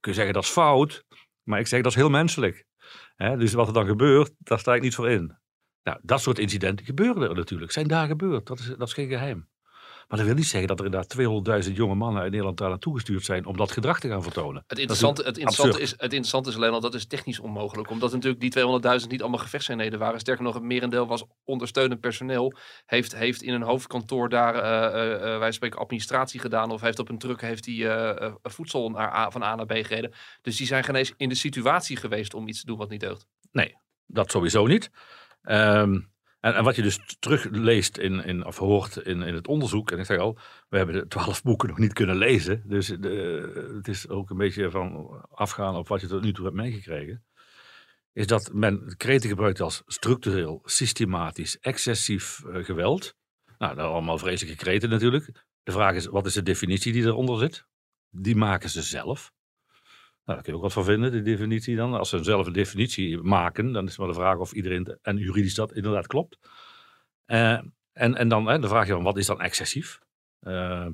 [0.00, 1.04] Kun je zeggen dat is fout,
[1.42, 2.64] maar ik zeg dat is heel menselijk.
[3.16, 3.36] Hè?
[3.36, 5.38] Dus wat er dan gebeurt, daar sta ik niet voor in.
[5.82, 8.46] Nou, dat soort incidenten gebeuren er natuurlijk, zijn daar gebeurd.
[8.46, 9.48] Dat is, dat is geen geheim.
[10.06, 12.94] Maar dat wil niet zeggen dat er inderdaad 200.000 jonge mannen uit Nederland daar naartoe
[12.94, 14.64] gestuurd zijn om dat gedrag te gaan vertonen.
[14.66, 17.90] Het interessante, het interessante, is, het interessante is alleen al, dat is technisch onmogelijk.
[17.90, 20.20] Omdat natuurlijk die 200.000 niet allemaal gevechtseenheden waren.
[20.20, 22.52] Sterker nog, het merendeel was ondersteunend personeel.
[22.84, 26.70] Heeft, heeft in een hoofdkantoor daar, uh, uh, wij spreken, administratie gedaan.
[26.70, 30.12] Of heeft op een truck heeft die, uh, voedsel naar van A naar B gereden.
[30.42, 33.00] Dus die zijn geen eens in de situatie geweest om iets te doen wat niet
[33.00, 33.26] deugt.
[33.52, 34.90] Nee, dat sowieso niet.
[35.42, 36.14] Um,
[36.54, 40.04] en, wat je dus terugleest in, in, of hoort in, in het onderzoek, en ik
[40.04, 44.08] zeg al, we hebben de twaalf boeken nog niet kunnen lezen, dus de, het is
[44.08, 47.24] ook een beetje van afgaan op wat je tot nu toe hebt meegekregen,
[48.12, 53.14] is dat men kreten gebruikt als structureel, systematisch, excessief uh, geweld.
[53.58, 55.44] Nou, daar allemaal vreselijke kreten natuurlijk.
[55.62, 57.66] De vraag is, wat is de definitie die eronder zit?
[58.10, 59.32] Die maken ze zelf.
[60.26, 61.94] Nou, daar kun je ook wat van vinden, de definitie dan.
[61.94, 65.54] Als ze zelf een definitie maken, dan is maar de vraag of iedereen en juridisch
[65.54, 66.38] dat inderdaad klopt.
[67.26, 67.60] Uh,
[67.92, 70.00] en, en dan hè, de vraag je wat is dan excessief?
[70.40, 70.86] Uh,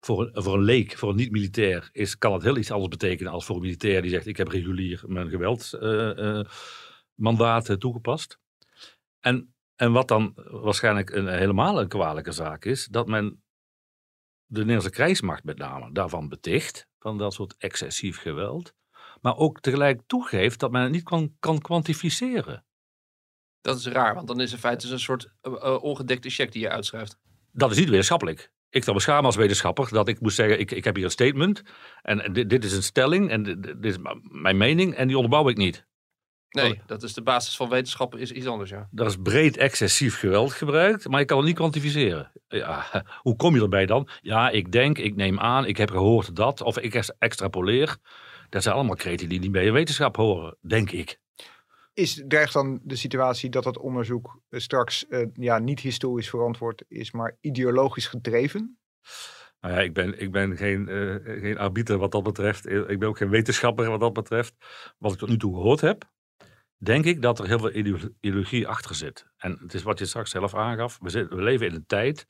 [0.00, 3.32] voor, een, voor een leek, voor een niet-militair, is, kan het heel iets anders betekenen
[3.32, 8.38] als voor een militair die zegt: Ik heb regulier mijn geweldmandaat uh, toegepast.
[9.20, 13.42] En, en wat dan waarschijnlijk een, helemaal een kwalijke zaak is, dat men
[14.46, 18.74] de Nederlandse krijgsmacht met name daarvan beticht, van dat soort excessief geweld,
[19.20, 22.64] maar ook tegelijk toegeeft dat men het niet kan, kan kwantificeren.
[23.60, 26.68] Dat is raar, want dan is in feite een soort uh, ongedekte check die je
[26.68, 27.18] uitschrijft.
[27.52, 28.52] Dat is niet wetenschappelijk.
[28.68, 31.10] Ik zal me schamen als wetenschapper dat ik moest zeggen, ik, ik heb hier een
[31.10, 31.62] statement
[32.02, 35.48] en dit, dit is een stelling en dit, dit is mijn mening en die onderbouw
[35.48, 35.86] ik niet.
[36.52, 38.88] Nee, dat is de basis van wetenschappen, is iets anders, ja.
[38.94, 42.32] Er is breed excessief geweld gebruikt, maar je kan het niet kwantificeren.
[42.48, 42.86] Ja,
[43.22, 44.08] hoe kom je erbij dan?
[44.20, 47.96] Ja, ik denk, ik neem aan, ik heb gehoord dat, of ik extrapoleer.
[48.48, 51.20] Dat zijn allemaal kreten die niet bij je wetenschap horen, denk ik.
[51.94, 57.10] Is dreigt dan de situatie dat het onderzoek straks uh, ja, niet historisch verantwoord is,
[57.10, 58.78] maar ideologisch gedreven?
[59.60, 62.68] Nou ja, ik ben, ik ben geen, uh, geen arbiter wat dat betreft.
[62.68, 64.54] Ik ben ook geen wetenschapper wat dat betreft.
[64.98, 66.11] Wat ik tot nu toe gehoord heb,
[66.84, 67.72] denk ik dat er heel veel
[68.20, 69.26] ideologie achter zit.
[69.36, 70.98] En het is wat je straks zelf aangaf.
[71.00, 72.26] We, we leven in een tijd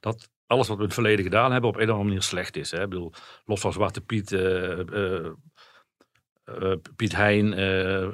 [0.00, 2.56] dat alles wat we in het verleden gedaan hebben op een of andere manier slecht
[2.56, 2.70] is.
[2.70, 2.82] Hè?
[2.82, 3.12] Ik bedoel,
[3.44, 5.32] los van Zwarte Piet, uh, uh,
[6.96, 7.50] Piet Hein,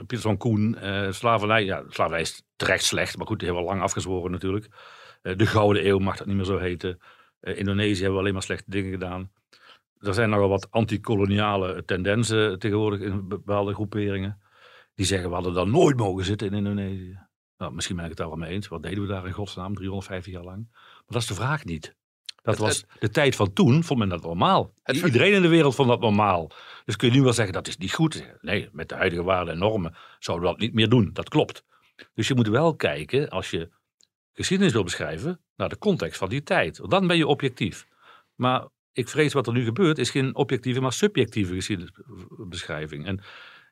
[0.07, 0.77] Pieter van Koen,
[1.11, 1.65] slavernij.
[1.65, 4.67] Ja, slavernij is terecht slecht, maar goed, die hebben we lang afgezworen natuurlijk.
[5.23, 6.99] de Gouden Eeuw mag dat niet meer zo heten.
[7.41, 9.31] Indonesië hebben we alleen maar slechte dingen gedaan.
[9.99, 14.41] Er zijn nogal wat antikoloniale tendensen tegenwoordig in bepaalde groeperingen.
[14.99, 17.19] Die zeggen we hadden dan nooit mogen zitten in Indonesië.
[17.57, 18.69] Nou, misschien ben ik het daar wel mee eens.
[18.69, 20.69] Wat deden we daar in godsnaam 350 jaar lang?
[20.71, 21.97] Maar dat is de vraag niet.
[22.43, 24.75] Dat was de tijd van toen, vond men dat normaal.
[24.85, 26.51] Iedereen in de wereld vond dat normaal.
[26.85, 28.35] Dus kun je nu wel zeggen dat is niet goed.
[28.41, 31.11] Nee, met de huidige waarden en normen zouden we dat niet meer doen.
[31.13, 31.65] Dat klopt.
[32.15, 33.71] Dus je moet wel kijken, als je
[34.33, 36.91] geschiedenis wil beschrijven, naar de context van die tijd.
[36.91, 37.87] Dan ben je objectief.
[38.35, 43.07] Maar ik vrees wat er nu gebeurt, is geen objectieve, maar subjectieve geschiedenisbeschrijving.
[43.07, 43.21] En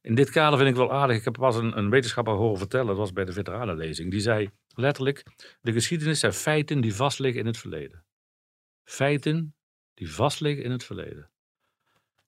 [0.07, 1.16] in dit kader vind ik wel aardig.
[1.16, 4.11] Ik heb pas een, een wetenschapper horen vertellen, dat was bij de veteranenlezing.
[4.11, 5.23] Die zei letterlijk:
[5.61, 8.05] de geschiedenis zijn feiten die vastliggen in het verleden.
[8.85, 9.55] Feiten
[9.95, 11.31] die vastliggen in het verleden.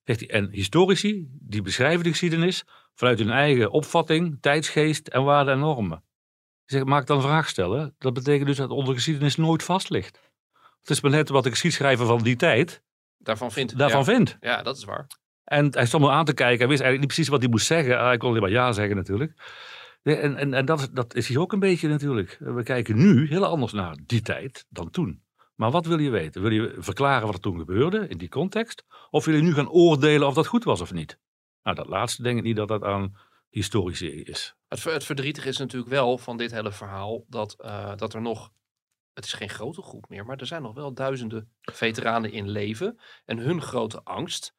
[0.05, 2.64] En historici die beschrijven de geschiedenis
[2.95, 6.05] vanuit hun eigen opvatting, tijdsgeest en waarden en normen.
[6.64, 7.95] Zeg, maak dan een vraag stellen.
[7.99, 10.21] Dat betekent dus dat onze geschiedenis nooit vast ligt.
[10.81, 12.83] Het is maar net wat de geschiedschrijver van die tijd
[13.19, 13.79] daarvan vindt.
[13.79, 14.05] Daarvan ja.
[14.05, 14.37] vindt.
[14.41, 15.07] Ja, dat is waar.
[15.48, 16.58] En hij stond me aan te kijken.
[16.58, 18.04] Hij wist eigenlijk niet precies wat hij moest zeggen.
[18.04, 19.32] Hij kon alleen maar ja zeggen natuurlijk.
[20.02, 22.37] En, en, en dat, dat is hier ook een beetje natuurlijk.
[22.40, 25.22] We kijken nu heel anders naar die tijd dan toen.
[25.54, 26.42] Maar wat wil je weten?
[26.42, 28.84] Wil je verklaren wat er toen gebeurde in die context?
[29.11, 31.18] Of wil je nu gaan oordelen of dat goed was of niet?
[31.62, 33.16] Nou, dat laatste denk ik niet dat dat aan
[33.48, 34.54] historici is.
[34.68, 38.50] Het, het verdrietige is natuurlijk wel van dit hele verhaal dat, uh, dat er nog
[39.18, 42.98] het is geen grote groep meer, maar er zijn nog wel duizenden veteranen in leven.
[43.24, 44.54] En hun grote angst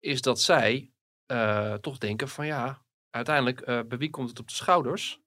[0.00, 0.90] is dat zij
[1.26, 5.20] uh, toch denken van ja, uiteindelijk uh, bij wie komt het op de schouders?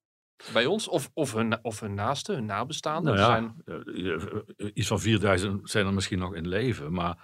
[0.54, 3.16] Bij ons of, of, hun, of hun naasten, hun nabestaanden?
[3.16, 4.74] Nou ja, zijn...
[4.74, 7.18] Iets van 4000 zijn er misschien nog in leven, maar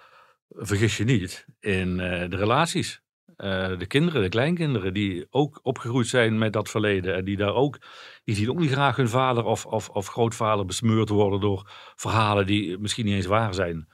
[0.50, 3.02] vergis je niet in de relaties.
[3.38, 7.16] Uh, de kinderen, de kleinkinderen, die ook opgegroeid zijn met dat verleden.
[7.16, 7.80] En die daar ook,
[8.24, 12.46] die zien ook niet graag hun vader of, of, of grootvader besmeurd worden door verhalen
[12.46, 13.88] die misschien niet eens waar zijn.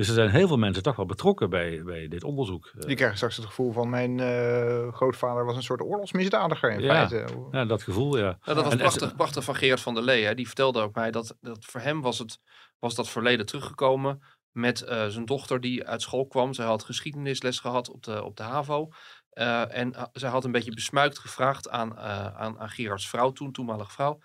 [0.00, 2.70] Dus er zijn heel veel mensen toch wel betrokken bij, bij dit onderzoek.
[2.74, 7.08] Die krijgen straks het gevoel van mijn uh, grootvader was een soort oorlogsmisdadiger in ja,
[7.08, 7.34] feite.
[7.50, 8.38] Ja, dat gevoel, ja.
[8.42, 10.24] ja dat was prachtig, prachtig van Gerard van der Lee.
[10.24, 10.34] Hè.
[10.34, 12.38] Die vertelde ook mij dat, dat voor hem was, het,
[12.78, 16.54] was dat verleden teruggekomen met uh, zijn dochter die uit school kwam.
[16.54, 18.88] Zij had geschiedenisles gehad op de, op de HAVO.
[19.32, 23.52] Uh, en uh, zij had een beetje besmuikt gevraagd aan, aan, aan Gerards vrouw toen,
[23.52, 24.18] toenmalige vrouw.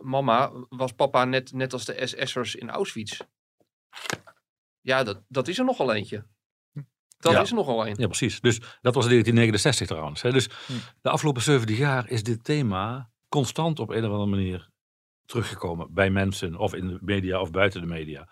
[0.00, 3.20] mama, was papa net, net als de SS'ers in Auschwitz?
[4.88, 6.24] Ja, dat, dat is er nogal eentje.
[7.18, 7.40] Dat ja.
[7.40, 7.94] is er nogal een.
[7.98, 8.40] Ja, precies.
[8.40, 10.22] Dus dat was in 1969 trouwens.
[10.22, 10.32] Hè.
[10.32, 10.72] Dus hm.
[11.00, 14.70] de afgelopen 70 jaar is dit thema constant op een of andere manier
[15.24, 18.28] teruggekomen bij mensen, of in de media of buiten de media.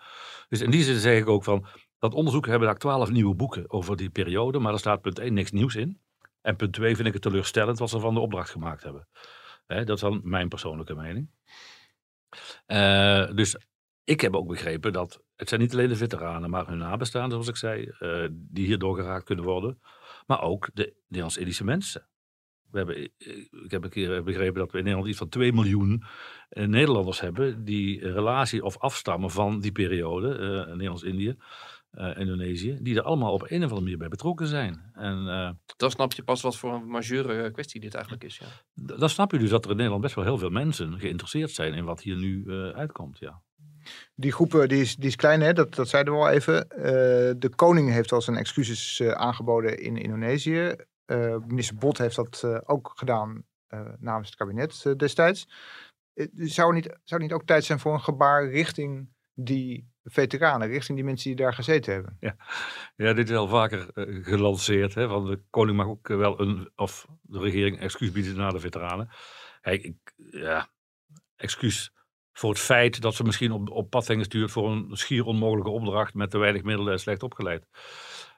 [0.49, 1.65] Dus in die zin zeg ik ook van,
[1.99, 5.33] dat onderzoek hebben daar twaalf nieuwe boeken over die periode, maar er staat punt 1
[5.33, 6.01] niks nieuws in.
[6.41, 9.07] En punt 2 vind ik het teleurstellend wat ze van de opdracht gemaakt hebben.
[9.65, 11.29] Hè, dat is dan mijn persoonlijke mening.
[12.67, 13.57] Uh, dus
[14.07, 17.47] ik heb ook begrepen dat het zijn niet alleen de veteranen, maar hun nabestaanden, zoals
[17.47, 19.79] ik zei, uh, die hierdoor geraakt kunnen worden.
[20.25, 22.07] Maar ook de Nederlands-Indische mensen.
[22.71, 23.03] We hebben,
[23.63, 26.03] ik heb een keer begrepen dat we in Nederland iets van 2 miljoen
[26.49, 31.35] uh, Nederlanders hebben die relatie of afstammen van die periode, uh, Nederlands-Indië,
[32.15, 34.91] Indonesië, die er allemaal op een of andere manier bij betrokken zijn.
[34.93, 35.25] En,
[35.77, 38.37] dan snap je pas wat voor een majeure kwestie dit eigenlijk is.
[38.37, 38.45] Ja.
[38.73, 41.73] Dan snap je dus dat er in Nederland best wel heel veel mensen geïnteresseerd zijn
[41.73, 43.19] in wat hier nu uitkomt.
[43.19, 43.41] Ja.
[44.15, 45.53] Die groepen die is, die is klein, hè?
[45.53, 46.67] Dat, dat zeiden we al even.
[46.75, 46.83] Uh,
[47.37, 50.75] de koning heeft al zijn excuses uh, aangeboden in Indonesië.
[51.05, 53.43] Uh, minister Bot heeft dat ook gedaan
[53.99, 55.47] namens het kabinet destijds.
[56.33, 61.05] zou, niet, zou niet ook tijd zijn voor een gebaar richting die veteranen, richting die
[61.05, 62.17] mensen die daar gezeten hebben?
[62.19, 62.35] Ja,
[62.95, 63.89] ja dit is al vaker
[64.23, 64.93] gelanceerd.
[64.93, 65.07] Hè?
[65.07, 69.09] Van de koning mag ook wel een, of de regering excuus bieden naar de veteranen.
[69.61, 70.69] Hey, ik, ja,
[71.35, 71.91] excuus
[72.37, 75.69] voor het feit dat ze misschien op, op pad zijn gestuurd voor een schier onmogelijke
[75.69, 77.67] opdracht met te weinig middelen en slecht opgeleid.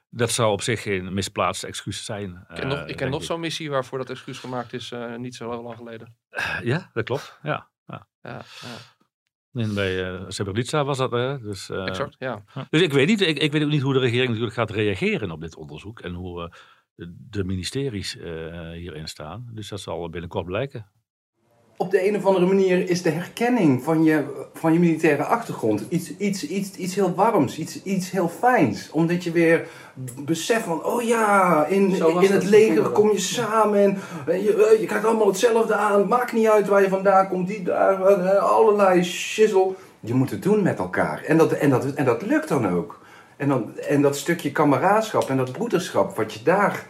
[0.08, 2.46] Dat zou op zich geen misplaatste excuus zijn.
[2.48, 5.34] Ik ken nog, ik ken nog zo'n missie waarvoor dat excuus gemaakt is, uh, niet
[5.34, 6.16] zo lang geleden.
[6.62, 7.38] ja, dat klopt.
[7.42, 7.70] Ja.
[7.86, 8.06] ja.
[8.22, 9.60] ja, ja.
[9.60, 11.40] En bij uh, Srebrenica was dat, hè?
[11.40, 12.44] Dus, uh, exact, ja.
[12.70, 15.30] Dus ik weet, niet, ik, ik weet ook niet hoe de regering natuurlijk gaat reageren
[15.30, 16.54] op dit onderzoek en hoe
[16.94, 18.12] de, ministeries
[18.72, 19.50] hierin staan.
[19.52, 20.90] Dus dat zal binnenkort blijken.
[21.80, 25.84] Op de een of andere manier is de herkenning van je, van je militaire achtergrond
[25.88, 28.90] iets, iets, iets, iets heel warms, iets, iets heel fijns.
[28.90, 29.66] Omdat je weer
[30.18, 33.98] beseft van, oh ja, in, in het leger kom je samen en
[34.42, 36.08] je, je krijgt allemaal hetzelfde aan.
[36.08, 39.74] Maakt niet uit waar je vandaan komt, die daar, eh, allerlei shizzle.
[40.00, 41.22] Je moet het doen met elkaar.
[41.26, 43.00] En dat, en dat, en dat lukt dan ook.
[43.36, 46.86] En, dan, en dat stukje kameraadschap en dat broederschap wat je daar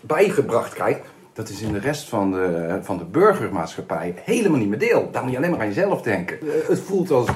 [0.00, 1.00] bijgebracht krijgt
[1.32, 5.10] dat is in de rest van de, van de burgermaatschappij helemaal niet meer deel.
[5.10, 6.40] Daar moet je alleen maar aan jezelf denken.
[6.40, 7.28] Eh, het voelt als,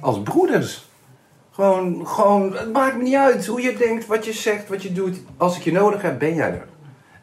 [0.00, 0.90] als broeders.
[1.50, 4.92] Gewoon, gewoon, het maakt me niet uit hoe je denkt, wat je zegt, wat je
[4.92, 5.20] doet.
[5.36, 6.66] Als ik je nodig heb, ben jij er.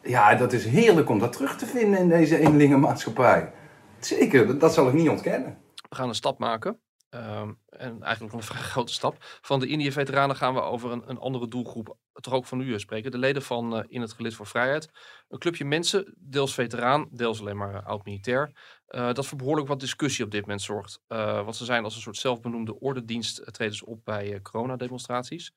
[0.02, 3.52] Ja, dat is heerlijk om dat terug te vinden in deze eenlingenmaatschappij.
[3.98, 5.58] Zeker, dat zal ik niet ontkennen.
[5.88, 6.78] We gaan een stap maken.
[7.10, 9.16] Ehm, en eigenlijk een vrij grote stap.
[9.20, 12.78] Van de Indië-veteranen gaan we over een, een, andere doelgroep toch ook van u eh,
[12.78, 13.10] spreken.
[13.10, 14.90] De leden van uh, In het Gelid voor Vrijheid.
[15.28, 18.52] Een clubje mensen, deels veteraan, deels alleen maar uh, oud-militair.
[18.86, 21.00] dat voor behoorlijk wat discussie op dit moment zorgt.
[21.08, 25.52] want ze zijn als een soort zelfbenoemde ordendienst treden ze op bij coronademonstraties.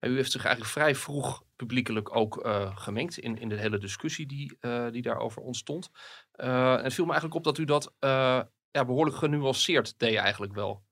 [0.00, 4.58] u heeft zich eigenlijk vrij vroeg publiekelijk ook gemengd in, in de hele discussie die,
[4.90, 5.90] die daarover ontstond.
[6.32, 7.92] en het viel me eigenlijk op dat u dat
[8.70, 10.85] ja, behoorlijk genuanceerd deed eigenlijk wel.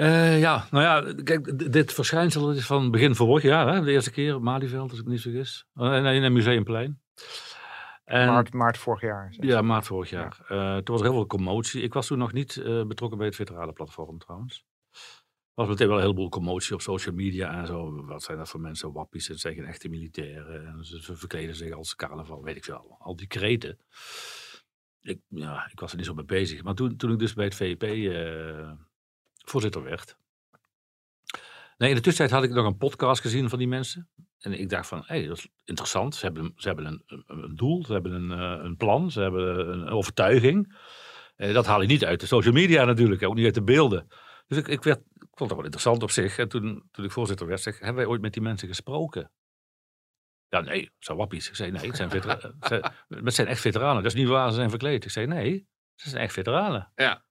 [0.00, 4.10] Uh, ja, nou ja, kijk, dit verschijnsel is van begin vorig jaar, hè, de eerste
[4.10, 5.66] keer, Malieveld, als ik me niet vergis.
[5.74, 7.00] Uh, in het Museumplein.
[8.04, 9.34] En, maart, maart vorig jaar.
[9.40, 10.38] Ja, maart vorig jaar.
[10.48, 11.82] Uh, toen was er heel veel commotie.
[11.82, 14.64] Ik was toen nog niet betrokken bij het Veteranenplatform trouwens.
[15.54, 18.04] Er was meteen wel een heleboel commotie op social media en zo.
[18.04, 18.92] Wat zijn dat voor mensen?
[18.92, 20.66] Wappies, het zijn geen echte militairen.
[20.66, 22.96] En ze, ze verkleden zich als carnaval, weet ik veel.
[22.98, 23.78] Al die kreten.
[25.00, 26.62] Ik, ja, ik was er niet zo mee bezig.
[26.62, 27.82] Maar toen, toen ik dus bij het VEP
[29.50, 30.16] voorzitter werd.
[31.76, 34.08] Nee, in de tussentijd had ik nog een podcast gezien van die mensen.
[34.38, 36.14] En ik dacht van, hé, hey, dat is interessant.
[36.14, 39.68] Ze hebben, ze hebben een, een doel, ze hebben een, eh, een plan, ze hebben
[39.68, 40.76] een overtuiging.
[41.36, 44.06] Eh, dat haal je niet uit de social media natuurlijk, ook niet uit de beelden.
[44.46, 46.38] Dus ik, ik, werd, ik vond het wel interessant op zich.
[46.38, 49.30] En toen, toen ik voorzitter werd, zeg hebben wij ooit met die mensen gesproken?
[50.48, 51.48] Ja, nee, zo wappies.
[51.48, 52.10] Ik zei, nee, het zijn,
[53.24, 54.02] het zijn echt veteranen.
[54.02, 55.04] Dat is niet waar, ze zijn verkleed.
[55.04, 56.92] Ik zei, nee, ze zijn echt veteranen.
[56.94, 57.24] Ja.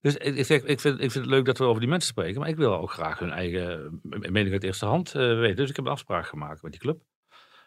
[0.00, 2.48] Dus ik, ik, vind, ik, vind, het leuk dat we over die mensen spreken, maar
[2.48, 5.56] ik wil ook graag hun eigen mening uit eerste hand uh, weten.
[5.56, 7.02] Dus ik heb een afspraak gemaakt met die club.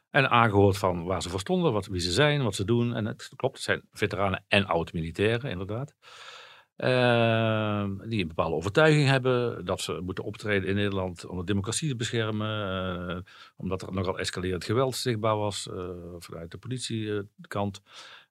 [0.09, 2.95] En aangehoord van waar ze voor stonden, wat, wie ze zijn, wat ze doen.
[2.95, 5.95] En het klopt, het zijn veteranen en oud-militairen, inderdaad.
[6.77, 11.89] Uh, die een bepaalde overtuiging hebben dat ze moeten optreden in Nederland om de democratie
[11.89, 13.09] te beschermen.
[13.09, 13.17] Uh,
[13.55, 15.69] omdat er nogal escalerend geweld zichtbaar was
[16.19, 17.81] vanuit de politiekant.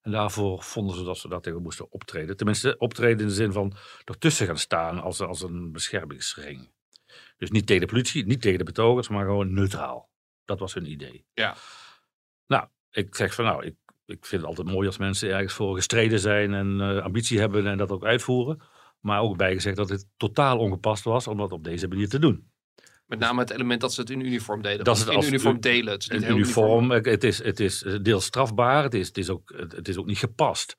[0.00, 2.36] En daarvoor vonden ze dat ze daar tegen moesten optreden.
[2.36, 3.72] Tenminste, optreden in de zin van
[4.04, 6.72] ertussen gaan staan als, als een beschermingsring.
[7.36, 10.10] Dus niet tegen de politie, niet tegen de betogers, maar gewoon neutraal.
[10.44, 11.26] Dat was hun idee.
[11.34, 11.56] Ja.
[12.46, 15.74] Nou, ik zeg van nou, ik, ik vind het altijd mooi als mensen ergens voor
[15.74, 18.62] gestreden zijn en uh, ambitie hebben en dat ook uitvoeren.
[19.00, 22.50] Maar ook bijgezegd dat het totaal ongepast was om dat op deze manier te doen.
[23.10, 24.84] Met name het element dat ze het in uniform deden.
[24.84, 25.92] Dat ze het in uniform delen.
[25.92, 28.82] Het is niet uniform, Het, is, het is deels strafbaar.
[28.82, 30.76] Het is, het, is ook, het is ook niet gepast.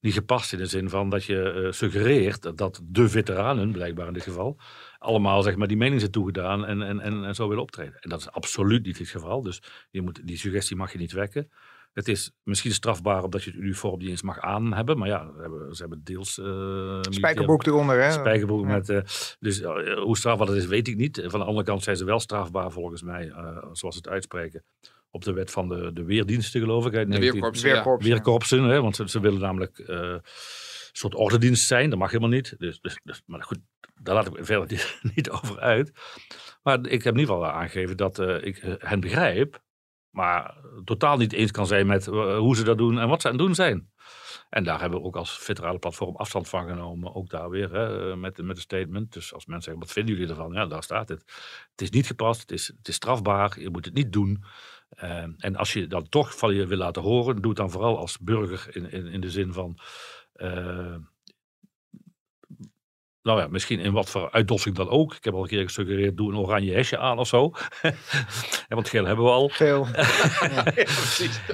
[0.00, 4.12] Niet gepast in de zin van dat je uh, suggereert dat de veteranen, blijkbaar in
[4.12, 4.58] dit geval,
[4.98, 7.96] allemaal zeg maar, die mening zijn toegedaan en, en, en, en zo willen optreden.
[8.00, 9.42] En dat is absoluut niet het geval.
[9.42, 11.50] Dus je moet, die suggestie mag je niet wekken.
[11.92, 14.98] Het is misschien strafbaar omdat je het uniform niet eens mag aan hebben.
[14.98, 16.38] Maar ja, ze hebben, ze hebben deels...
[16.38, 18.12] Uh, spijkerbroek eronder, hè?
[18.12, 18.88] Spijkerbroek met...
[18.88, 19.00] Uh,
[19.38, 21.22] dus uh, hoe strafbaar dat is, weet ik niet.
[21.26, 23.32] Van de andere kant zijn ze wel strafbaar volgens mij,
[23.72, 24.64] zoals het uitspreken.
[25.10, 26.92] Op de wet van de, de weerdiensten, geloof ik.
[26.92, 27.98] de 19, weerkorpsen.
[27.98, 30.20] Weerkorpsen, hè, want ze, ze willen namelijk een
[30.92, 31.90] soort ordendienst zijn.
[31.90, 32.54] Dat mag helemaal niet.
[32.58, 33.58] Dus, dus, dus maar goed,
[34.02, 35.92] daar laat ik verder niet, niet, over uit.
[36.62, 39.60] Maar ik heb in ieder geval aangegeven dat ik hen begrijp
[40.12, 43.28] maar totaal niet eens kan zijn met eh, hoe ze dat doen en wat ze
[43.28, 43.90] aan het doen zijn.
[44.50, 47.14] En daar hebben we ook als federale platform afstand van genomen.
[47.14, 49.12] Ook daar weer hè, met, met een statement.
[49.12, 50.52] Dus als mensen zeggen, wat vinden jullie ervan?
[50.52, 51.20] Ja, daar staat het.
[51.70, 54.44] Het is niet gepast, het is, het is strafbaar, je moet het niet doen.
[55.02, 57.98] Uh, en als je dat toch van je wil laten horen, doe het dan vooral
[57.98, 59.78] als burger in, in, in de zin van...
[63.22, 65.14] nou ja, misschien in wat voor uitdossing dan ook.
[65.14, 67.50] Ik heb al een keer gesuggereerd, doe een oranje hesje aan of zo.
[68.68, 69.48] ja, want geel hebben we al.
[69.48, 69.86] Geel.
[69.96, 70.64] ja,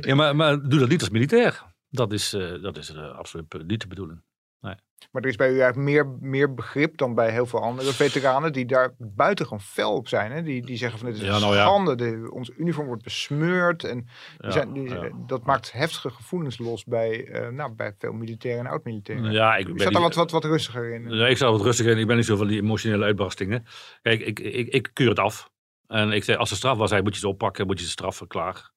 [0.01, 1.63] ja maar, maar doe dat niet als militair.
[1.91, 4.23] Dat is, uh, dat is uh, absoluut niet de bedoeling.
[4.61, 4.75] Nee.
[5.11, 8.53] Maar er is bij u eigenlijk meer, meer begrip dan bij heel veel andere veteranen
[8.53, 10.33] die daar buitengewoon fel op zijn.
[10.33, 10.43] Hè?
[10.43, 13.85] Die, die zeggen van het is ja, nou schande, de, ons uniform wordt besmeurd.
[13.85, 14.95] En die zijn, die,
[15.27, 19.33] dat maakt heftige gevoelens los bij, uh, nou, bij veel militairen en oud-militairen.
[19.33, 21.11] Ja, ik ben zat daar wat, wat, wat rustiger in.
[21.11, 21.99] Ja, ik sta wat rustiger in.
[21.99, 23.65] Ik ben niet zo van die emotionele uitbarstingen.
[24.03, 25.51] Kijk, ik, ik, ik keur het af.
[25.87, 28.27] En ik zeg, als ze strafbaar zijn, moet je ze oppakken, moet je ze straffen,
[28.27, 28.71] klaar.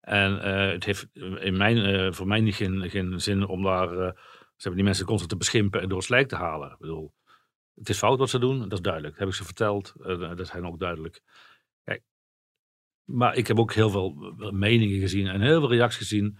[0.00, 1.06] En uh, het heeft
[1.38, 4.14] in mijn, uh, voor mij niet geen, geen zin om daar
[4.58, 6.70] Ze hebben die mensen constant te beschimpen en door het slijk te halen.
[6.70, 7.14] Ik bedoel,
[7.74, 9.12] het is fout wat ze doen, dat is duidelijk.
[9.12, 11.20] Dat heb ik ze verteld, uh, dat zijn ook duidelijk.
[11.84, 12.02] Kijk,
[13.04, 14.10] maar ik heb ook heel veel
[14.52, 16.38] meningen gezien en heel veel reacties gezien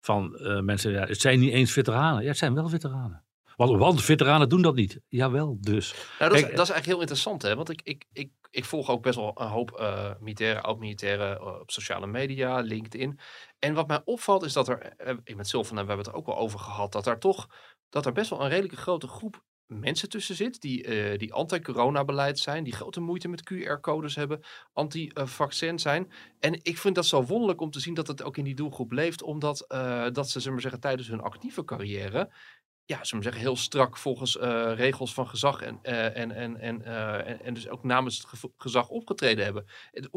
[0.00, 0.92] van uh, mensen.
[0.92, 2.22] Ja, het zijn niet eens veteranen.
[2.22, 3.23] Ja, het zijn wel veteranen.
[3.56, 5.00] Want, want veteranen doen dat niet.
[5.08, 5.94] Jawel, dus.
[6.18, 7.56] Nou, dat, is, dat is eigenlijk heel interessant, hè?
[7.56, 11.60] Want ik, ik, ik, ik volg ook best wel een hoop uh, militairen, oud-militairen uh,
[11.60, 13.18] op sociale media, LinkedIn.
[13.58, 16.14] En wat mij opvalt is dat er, uh, ik met Sylvan, en we hebben het
[16.14, 17.48] er ook wel over gehad, dat er toch,
[17.88, 22.38] dat er best wel een redelijke grote groep mensen tussen zit die, uh, die anti-corona-beleid
[22.38, 24.40] zijn, die grote moeite met QR-codes hebben,
[24.72, 26.12] anti-vaccin zijn.
[26.38, 28.92] En ik vind dat zo wonderlijk om te zien dat het ook in die doelgroep
[28.92, 32.30] leeft, omdat uh, dat ze, zullen maar zeggen, tijdens hun actieve carrière
[32.86, 36.80] ja, zullen we zeggen, heel strak volgens uh, regels van gezag en, uh, en, en,
[36.80, 39.66] uh, en, en, dus ook namens het gezag opgetreden hebben.
[39.90, 40.08] Het,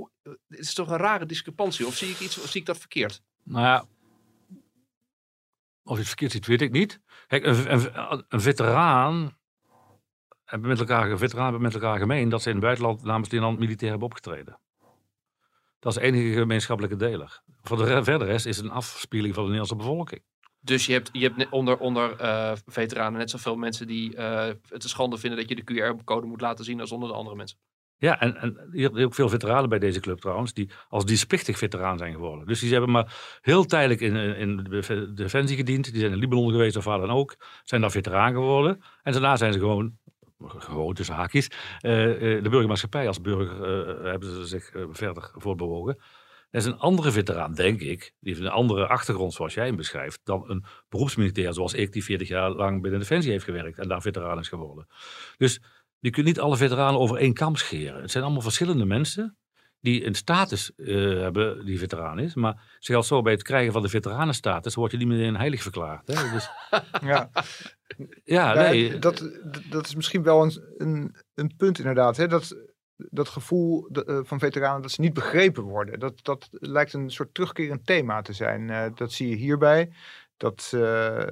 [0.49, 1.87] is toch een rare discrepantie?
[1.87, 3.21] Of zie ik iets, of zie ik dat verkeerd?
[3.43, 3.85] Nou ja,
[5.83, 7.01] of je het verkeerd ziet, weet ik niet.
[7.27, 9.37] Kijk, een, een, een veteraan
[10.43, 13.29] hebben met elkaar, een veteraan hebben met elkaar gemeen dat ze in het buitenland namens
[13.29, 14.59] die land militair hebben opgetreden.
[15.79, 17.41] Dat is de enige gemeenschappelijke deler.
[17.61, 20.23] Voor de verder rest is het een afspiegeling van de Nederlandse bevolking.
[20.67, 24.83] Dus je hebt, je hebt onder, onder uh, veteranen net zoveel mensen die uh, het
[24.83, 27.57] een schande vinden dat je de QR-code moet laten zien als onder de andere mensen.
[27.97, 31.57] Ja, en, en je hebt ook veel veteranen bij deze club trouwens, die als dienstplichtig
[31.57, 32.47] veteraan zijn geworden.
[32.47, 35.91] Dus die hebben maar heel tijdelijk in, in de defensie gediend.
[35.91, 37.35] Die zijn in Libanon geweest of waar dan ook.
[37.63, 38.81] Zijn daar veteraan geworden.
[39.03, 39.97] En daarna zijn ze gewoon,
[40.39, 41.51] gewoon tussen haakjes, uh,
[41.81, 45.97] de burgermaatschappij als burger hebben ze zich verder voortbewogen.
[46.49, 49.75] Dat is een andere veteraan, denk ik, die heeft een andere achtergrond zoals jij hem
[49.75, 53.87] beschrijft, dan een beroepsmilitair zoals ik, die 40 jaar lang binnen Defensie heeft gewerkt en
[53.87, 54.87] daar veteraan is geworden.
[55.37, 55.61] Dus
[55.99, 58.01] je kunt niet alle veteranen over één kam scheren.
[58.01, 59.37] Het zijn allemaal verschillende mensen
[59.79, 62.35] die een status uh, hebben die veteraan is.
[62.35, 65.37] Maar ze geldt zo bij het krijgen van de veteranenstatus word je niet meer een
[65.37, 66.07] heilig verklaard.
[66.07, 66.31] Hè?
[66.31, 66.49] Dus,
[67.11, 67.29] ja.
[68.23, 68.99] ja, nee.
[68.99, 69.29] dat,
[69.69, 72.17] dat is misschien wel een, een, een punt inderdaad.
[72.17, 72.27] Hè?
[72.27, 72.55] Dat
[72.97, 75.99] dat gevoel uh, van veteranen dat ze niet begrepen worden.
[75.99, 78.69] Dat, dat lijkt een soort terugkerend thema te zijn.
[78.69, 79.91] Uh, dat zie je hierbij.
[80.37, 81.31] Dat, uh,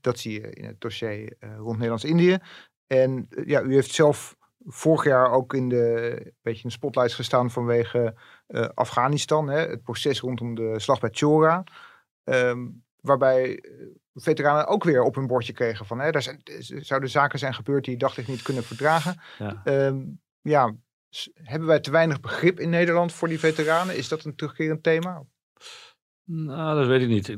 [0.00, 2.38] dat zie je in het dossier rond Nederlands-Indië.
[2.86, 4.36] En ja, u heeft zelf
[4.66, 8.14] vorig jaar ook in de, een beetje in de spotlights gestaan vanwege
[8.74, 9.48] Afghanistan.
[9.48, 11.64] Hè, het proces rondom de slag bij Chora.
[12.24, 13.64] Um, waarbij
[14.14, 16.00] veteranen ook weer op hun bordje kregen van...
[16.00, 19.20] Hè, daar zijn, zouden zaken zijn gebeurd die dacht ik niet kunnen verdragen.
[19.38, 19.62] Ja.
[19.86, 20.74] Um, ja,
[21.34, 23.96] hebben wij te weinig begrip in Nederland voor die veteranen?
[23.96, 25.24] Is dat een terugkerend thema?
[26.24, 27.36] Nou, dat weet ik niet.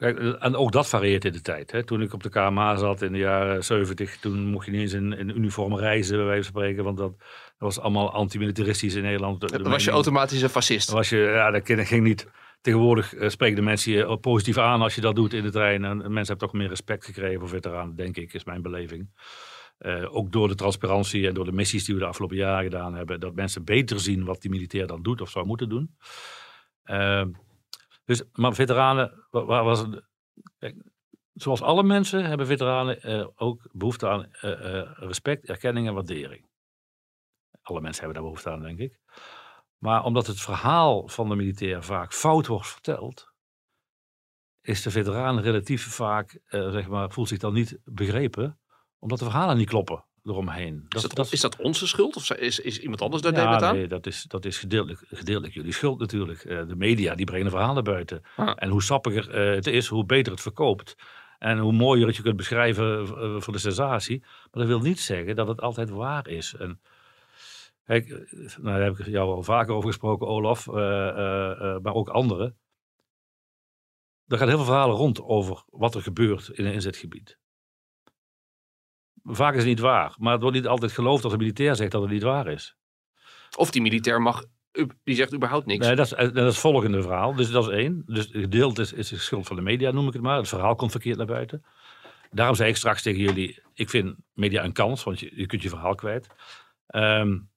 [0.00, 1.70] Kijk, en ook dat varieert in de tijd.
[1.70, 1.84] Hè.
[1.84, 4.92] Toen ik op de KMA zat in de jaren 70, toen mocht je niet eens
[4.92, 6.84] in, in uniform reizen, bij wijze van spreken.
[6.84, 9.48] Want dat, dat was allemaal antimilitaristisch in Nederland.
[9.48, 10.90] Dan was je automatisch een fascist.
[10.90, 12.28] was je, ja, dat ging niet.
[12.60, 15.84] Tegenwoordig uh, spreken de mensen je positief aan als je dat doet in de trein.
[15.84, 19.10] En mensen hebben toch meer respect gekregen voor veteranen, denk ik, is mijn beleving.
[19.80, 22.94] Uh, ook door de transparantie en door de missies die we de afgelopen jaren gedaan
[22.94, 25.96] hebben, dat mensen beter zien wat die militair dan doet of zou moeten doen.
[26.84, 27.26] Uh,
[28.04, 29.86] dus, maar veteranen, waar was
[31.32, 34.28] zoals alle mensen hebben veteranen uh, ook behoefte aan
[34.94, 36.48] respect, erkenning en waardering.
[37.62, 39.00] Alle mensen hebben daar behoefte aan, denk ik.
[39.78, 43.32] Maar omdat het verhaal van de militair vaak fout wordt verteld,
[44.60, 48.59] is de veteraan relatief vaak, zeg maar, voelt zich dan niet begrepen
[49.00, 50.84] omdat de verhalen niet kloppen eromheen.
[50.88, 53.60] Dat, is, dat, dat, is dat onze schuld of is, is iemand anders daar ja,
[53.60, 53.74] aan?
[53.74, 56.44] Nee, dat is, dat is gedeeltelijk, gedeeltelijk jullie schuld natuurlijk.
[56.44, 58.22] Uh, de media die brengen verhalen buiten.
[58.36, 58.52] Ah.
[58.54, 60.96] En hoe sappiger uh, het is, hoe beter het verkoopt.
[61.38, 64.20] En hoe mooier het je kunt beschrijven uh, voor de sensatie.
[64.20, 66.54] Maar dat wil niet zeggen dat het altijd waar is.
[66.54, 66.80] En,
[67.84, 68.08] kijk,
[68.60, 70.66] nou, daar heb ik jou al vaker over gesproken, Olaf,
[71.82, 72.56] maar ook anderen.
[74.26, 77.38] Er gaan heel veel verhalen rond over wat er gebeurt in een inzetgebied.
[79.30, 80.14] Vaak is het niet waar.
[80.18, 82.76] Maar het wordt niet altijd geloofd als een militair zegt dat het niet waar is.
[83.56, 84.44] Of die militair mag,
[85.04, 85.86] die zegt überhaupt niks.
[85.86, 87.34] Nee, dat is, dat is het volgende verhaal.
[87.34, 88.02] Dus dat is één.
[88.06, 90.36] Dus gedeeld is, is de schuld van de media, noem ik het maar.
[90.36, 91.64] Het verhaal komt verkeerd naar buiten.
[92.30, 95.62] Daarom zei ik straks tegen jullie, ik vind media een kans, want je, je kunt
[95.62, 96.26] je verhaal kwijt.
[96.94, 97.48] Um,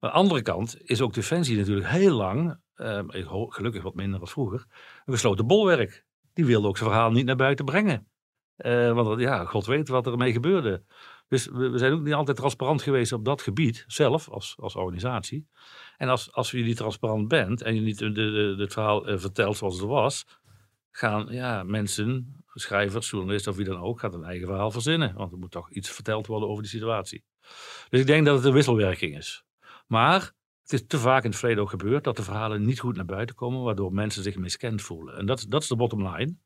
[0.00, 3.06] aan de andere kant is ook Defensie natuurlijk heel lang, um,
[3.50, 4.66] gelukkig wat minder dan vroeger,
[5.04, 6.04] een gesloten bolwerk.
[6.32, 8.08] Die wilde ook zijn verhaal niet naar buiten brengen.
[8.56, 10.82] Uh, want ja, God weet wat er mee gebeurde.
[11.28, 15.48] Dus we, zijn ook niet altijd transparant geweest op dat gebied, zelf, als, als organisatie.
[15.96, 19.56] En als, als je niet transparant bent en je niet de, het verhaal uh, vertelt
[19.56, 20.24] zoals het was,
[20.90, 25.14] gaan ja, mensen, schrijvers, journalisten of wie dan ook, gaat een eigen verhaal verzinnen.
[25.14, 27.24] Want er moet toch iets verteld worden over die situatie.
[27.88, 29.44] Dus ik denk dat het een wisselwerking is.
[29.86, 30.20] Maar
[30.62, 33.04] het is te vaak in het verleden ook gebeurd dat de verhalen niet goed naar
[33.04, 35.16] buiten komen, waardoor mensen zich miskend voelen.
[35.16, 36.36] En dat, dat is de bottom line.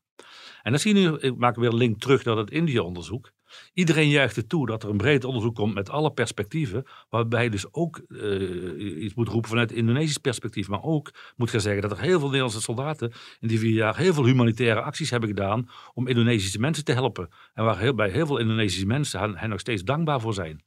[0.63, 3.33] En dan zie je nu, ik maak weer een link terug naar het India-onderzoek.
[3.73, 6.85] Iedereen juicht er toe dat er een breed onderzoek komt met alle perspectieven.
[7.09, 10.69] Waarbij dus ook uh, iets moet roepen vanuit Indonesisch perspectief.
[10.69, 13.97] Maar ook moet gaan zeggen dat er heel veel Nederlandse soldaten in die vier jaar
[13.97, 15.69] heel veel humanitaire acties hebben gedaan.
[15.95, 17.29] om Indonesische mensen te helpen.
[17.55, 20.65] En waar bij heel veel Indonesische mensen hen nog steeds dankbaar voor zijn.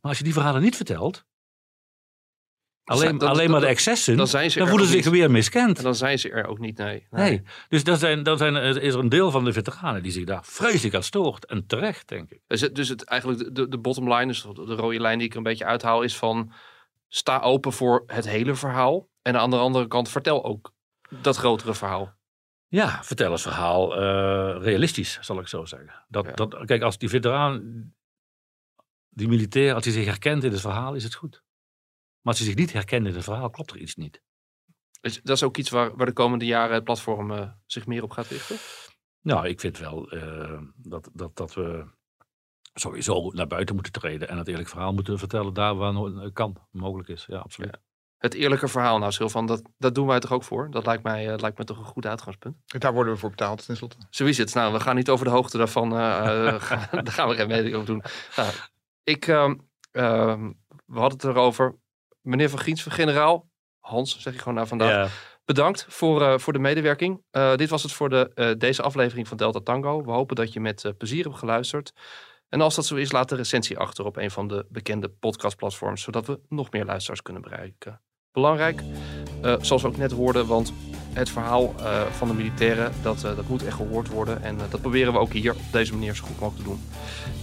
[0.00, 1.24] Maar als je die verhalen niet vertelt,
[2.88, 5.78] Alleen, alleen maar de excessen, dan, zijn ze dan voelen ze zich weer miskend.
[5.78, 7.06] En dan zijn ze er ook niet, nee.
[7.10, 10.24] Nee, dus dan, zijn, dan zijn, is er een deel van de veteranen die zich
[10.24, 11.46] daar vreselijk aan stoort.
[11.46, 12.40] En terecht, denk ik.
[12.46, 15.32] Dus, het, dus het, eigenlijk de, de bottom line, dus de rode lijn die ik
[15.32, 16.52] er een beetje uithaal, is van...
[17.08, 19.08] sta open voor het hele verhaal.
[19.22, 20.72] En aan de andere kant vertel ook
[21.22, 22.16] dat grotere verhaal.
[22.68, 26.04] Ja, vertel het verhaal uh, realistisch, zal ik zo zeggen.
[26.08, 27.62] Dat, dat, kijk, als die veteraan,
[29.08, 31.42] die militair, als hij zich herkent in het verhaal, is het goed.
[32.28, 34.22] Maar als ze zich niet herkennen in het verhaal, klopt er iets niet.
[35.00, 38.02] Is, dat is ook iets waar, waar de komende jaren het platform uh, zich meer
[38.02, 38.56] op gaat richten?
[39.20, 41.84] Nou, ik vind wel uh, dat, dat, dat we
[42.74, 46.56] sowieso naar buiten moeten treden en het eerlijk verhaal moeten vertellen daar waar het kan,
[46.70, 47.24] mogelijk is.
[47.26, 47.78] Ja, absoluut.
[48.18, 50.70] Het eerlijke verhaal, nou Silvan, dat, dat doen wij toch ook voor?
[50.70, 52.56] Dat lijkt mij, uh, lijkt me toch een goed uitgangspunt.
[52.66, 53.96] Daar worden we voor betaald, tenslotte.
[54.10, 54.54] Zo is het.
[54.54, 55.92] Nou, we gaan niet over de hoogte daarvan,
[56.60, 58.02] gaan, daar gaan we geen mening over doen.
[58.36, 58.52] Nou,
[59.02, 59.54] ik, ehm,
[59.90, 60.52] ehm,
[60.86, 61.78] we hadden het erover,
[62.20, 63.48] meneer Van Giens, van generaal,
[63.78, 65.36] Hans zeg je gewoon naar vandaag.
[65.44, 67.22] Bedankt voor, uh, voor de medewerking.
[67.32, 70.02] Uh, dit was het voor de, uh, deze aflevering van Delta Tango.
[70.02, 71.92] We hopen dat je met plezier hebt geluisterd.
[72.48, 76.02] En als dat zo is, laat de recensie achter op een van de bekende podcastplatforms,
[76.02, 78.00] zodat we nog meer luisteraars kunnen bereiken.
[78.32, 78.82] Belangrijk,
[79.60, 80.72] zoals we ook net hoorden, want
[81.18, 84.42] het verhaal uh, van de militairen, dat, uh, dat moet echt gehoord worden.
[84.42, 86.80] En uh, dat proberen we ook hier op deze manier zo goed mogelijk te doen.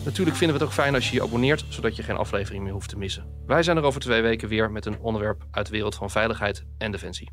[0.06, 2.74] Natuurlijk vinden we het ook fijn als je je abonneert, zodat je geen aflevering meer
[2.74, 3.26] hoeft te missen.
[3.46, 6.66] Wij zijn er over twee weken weer met een onderwerp uit de wereld van veiligheid
[6.78, 7.30] en defensie.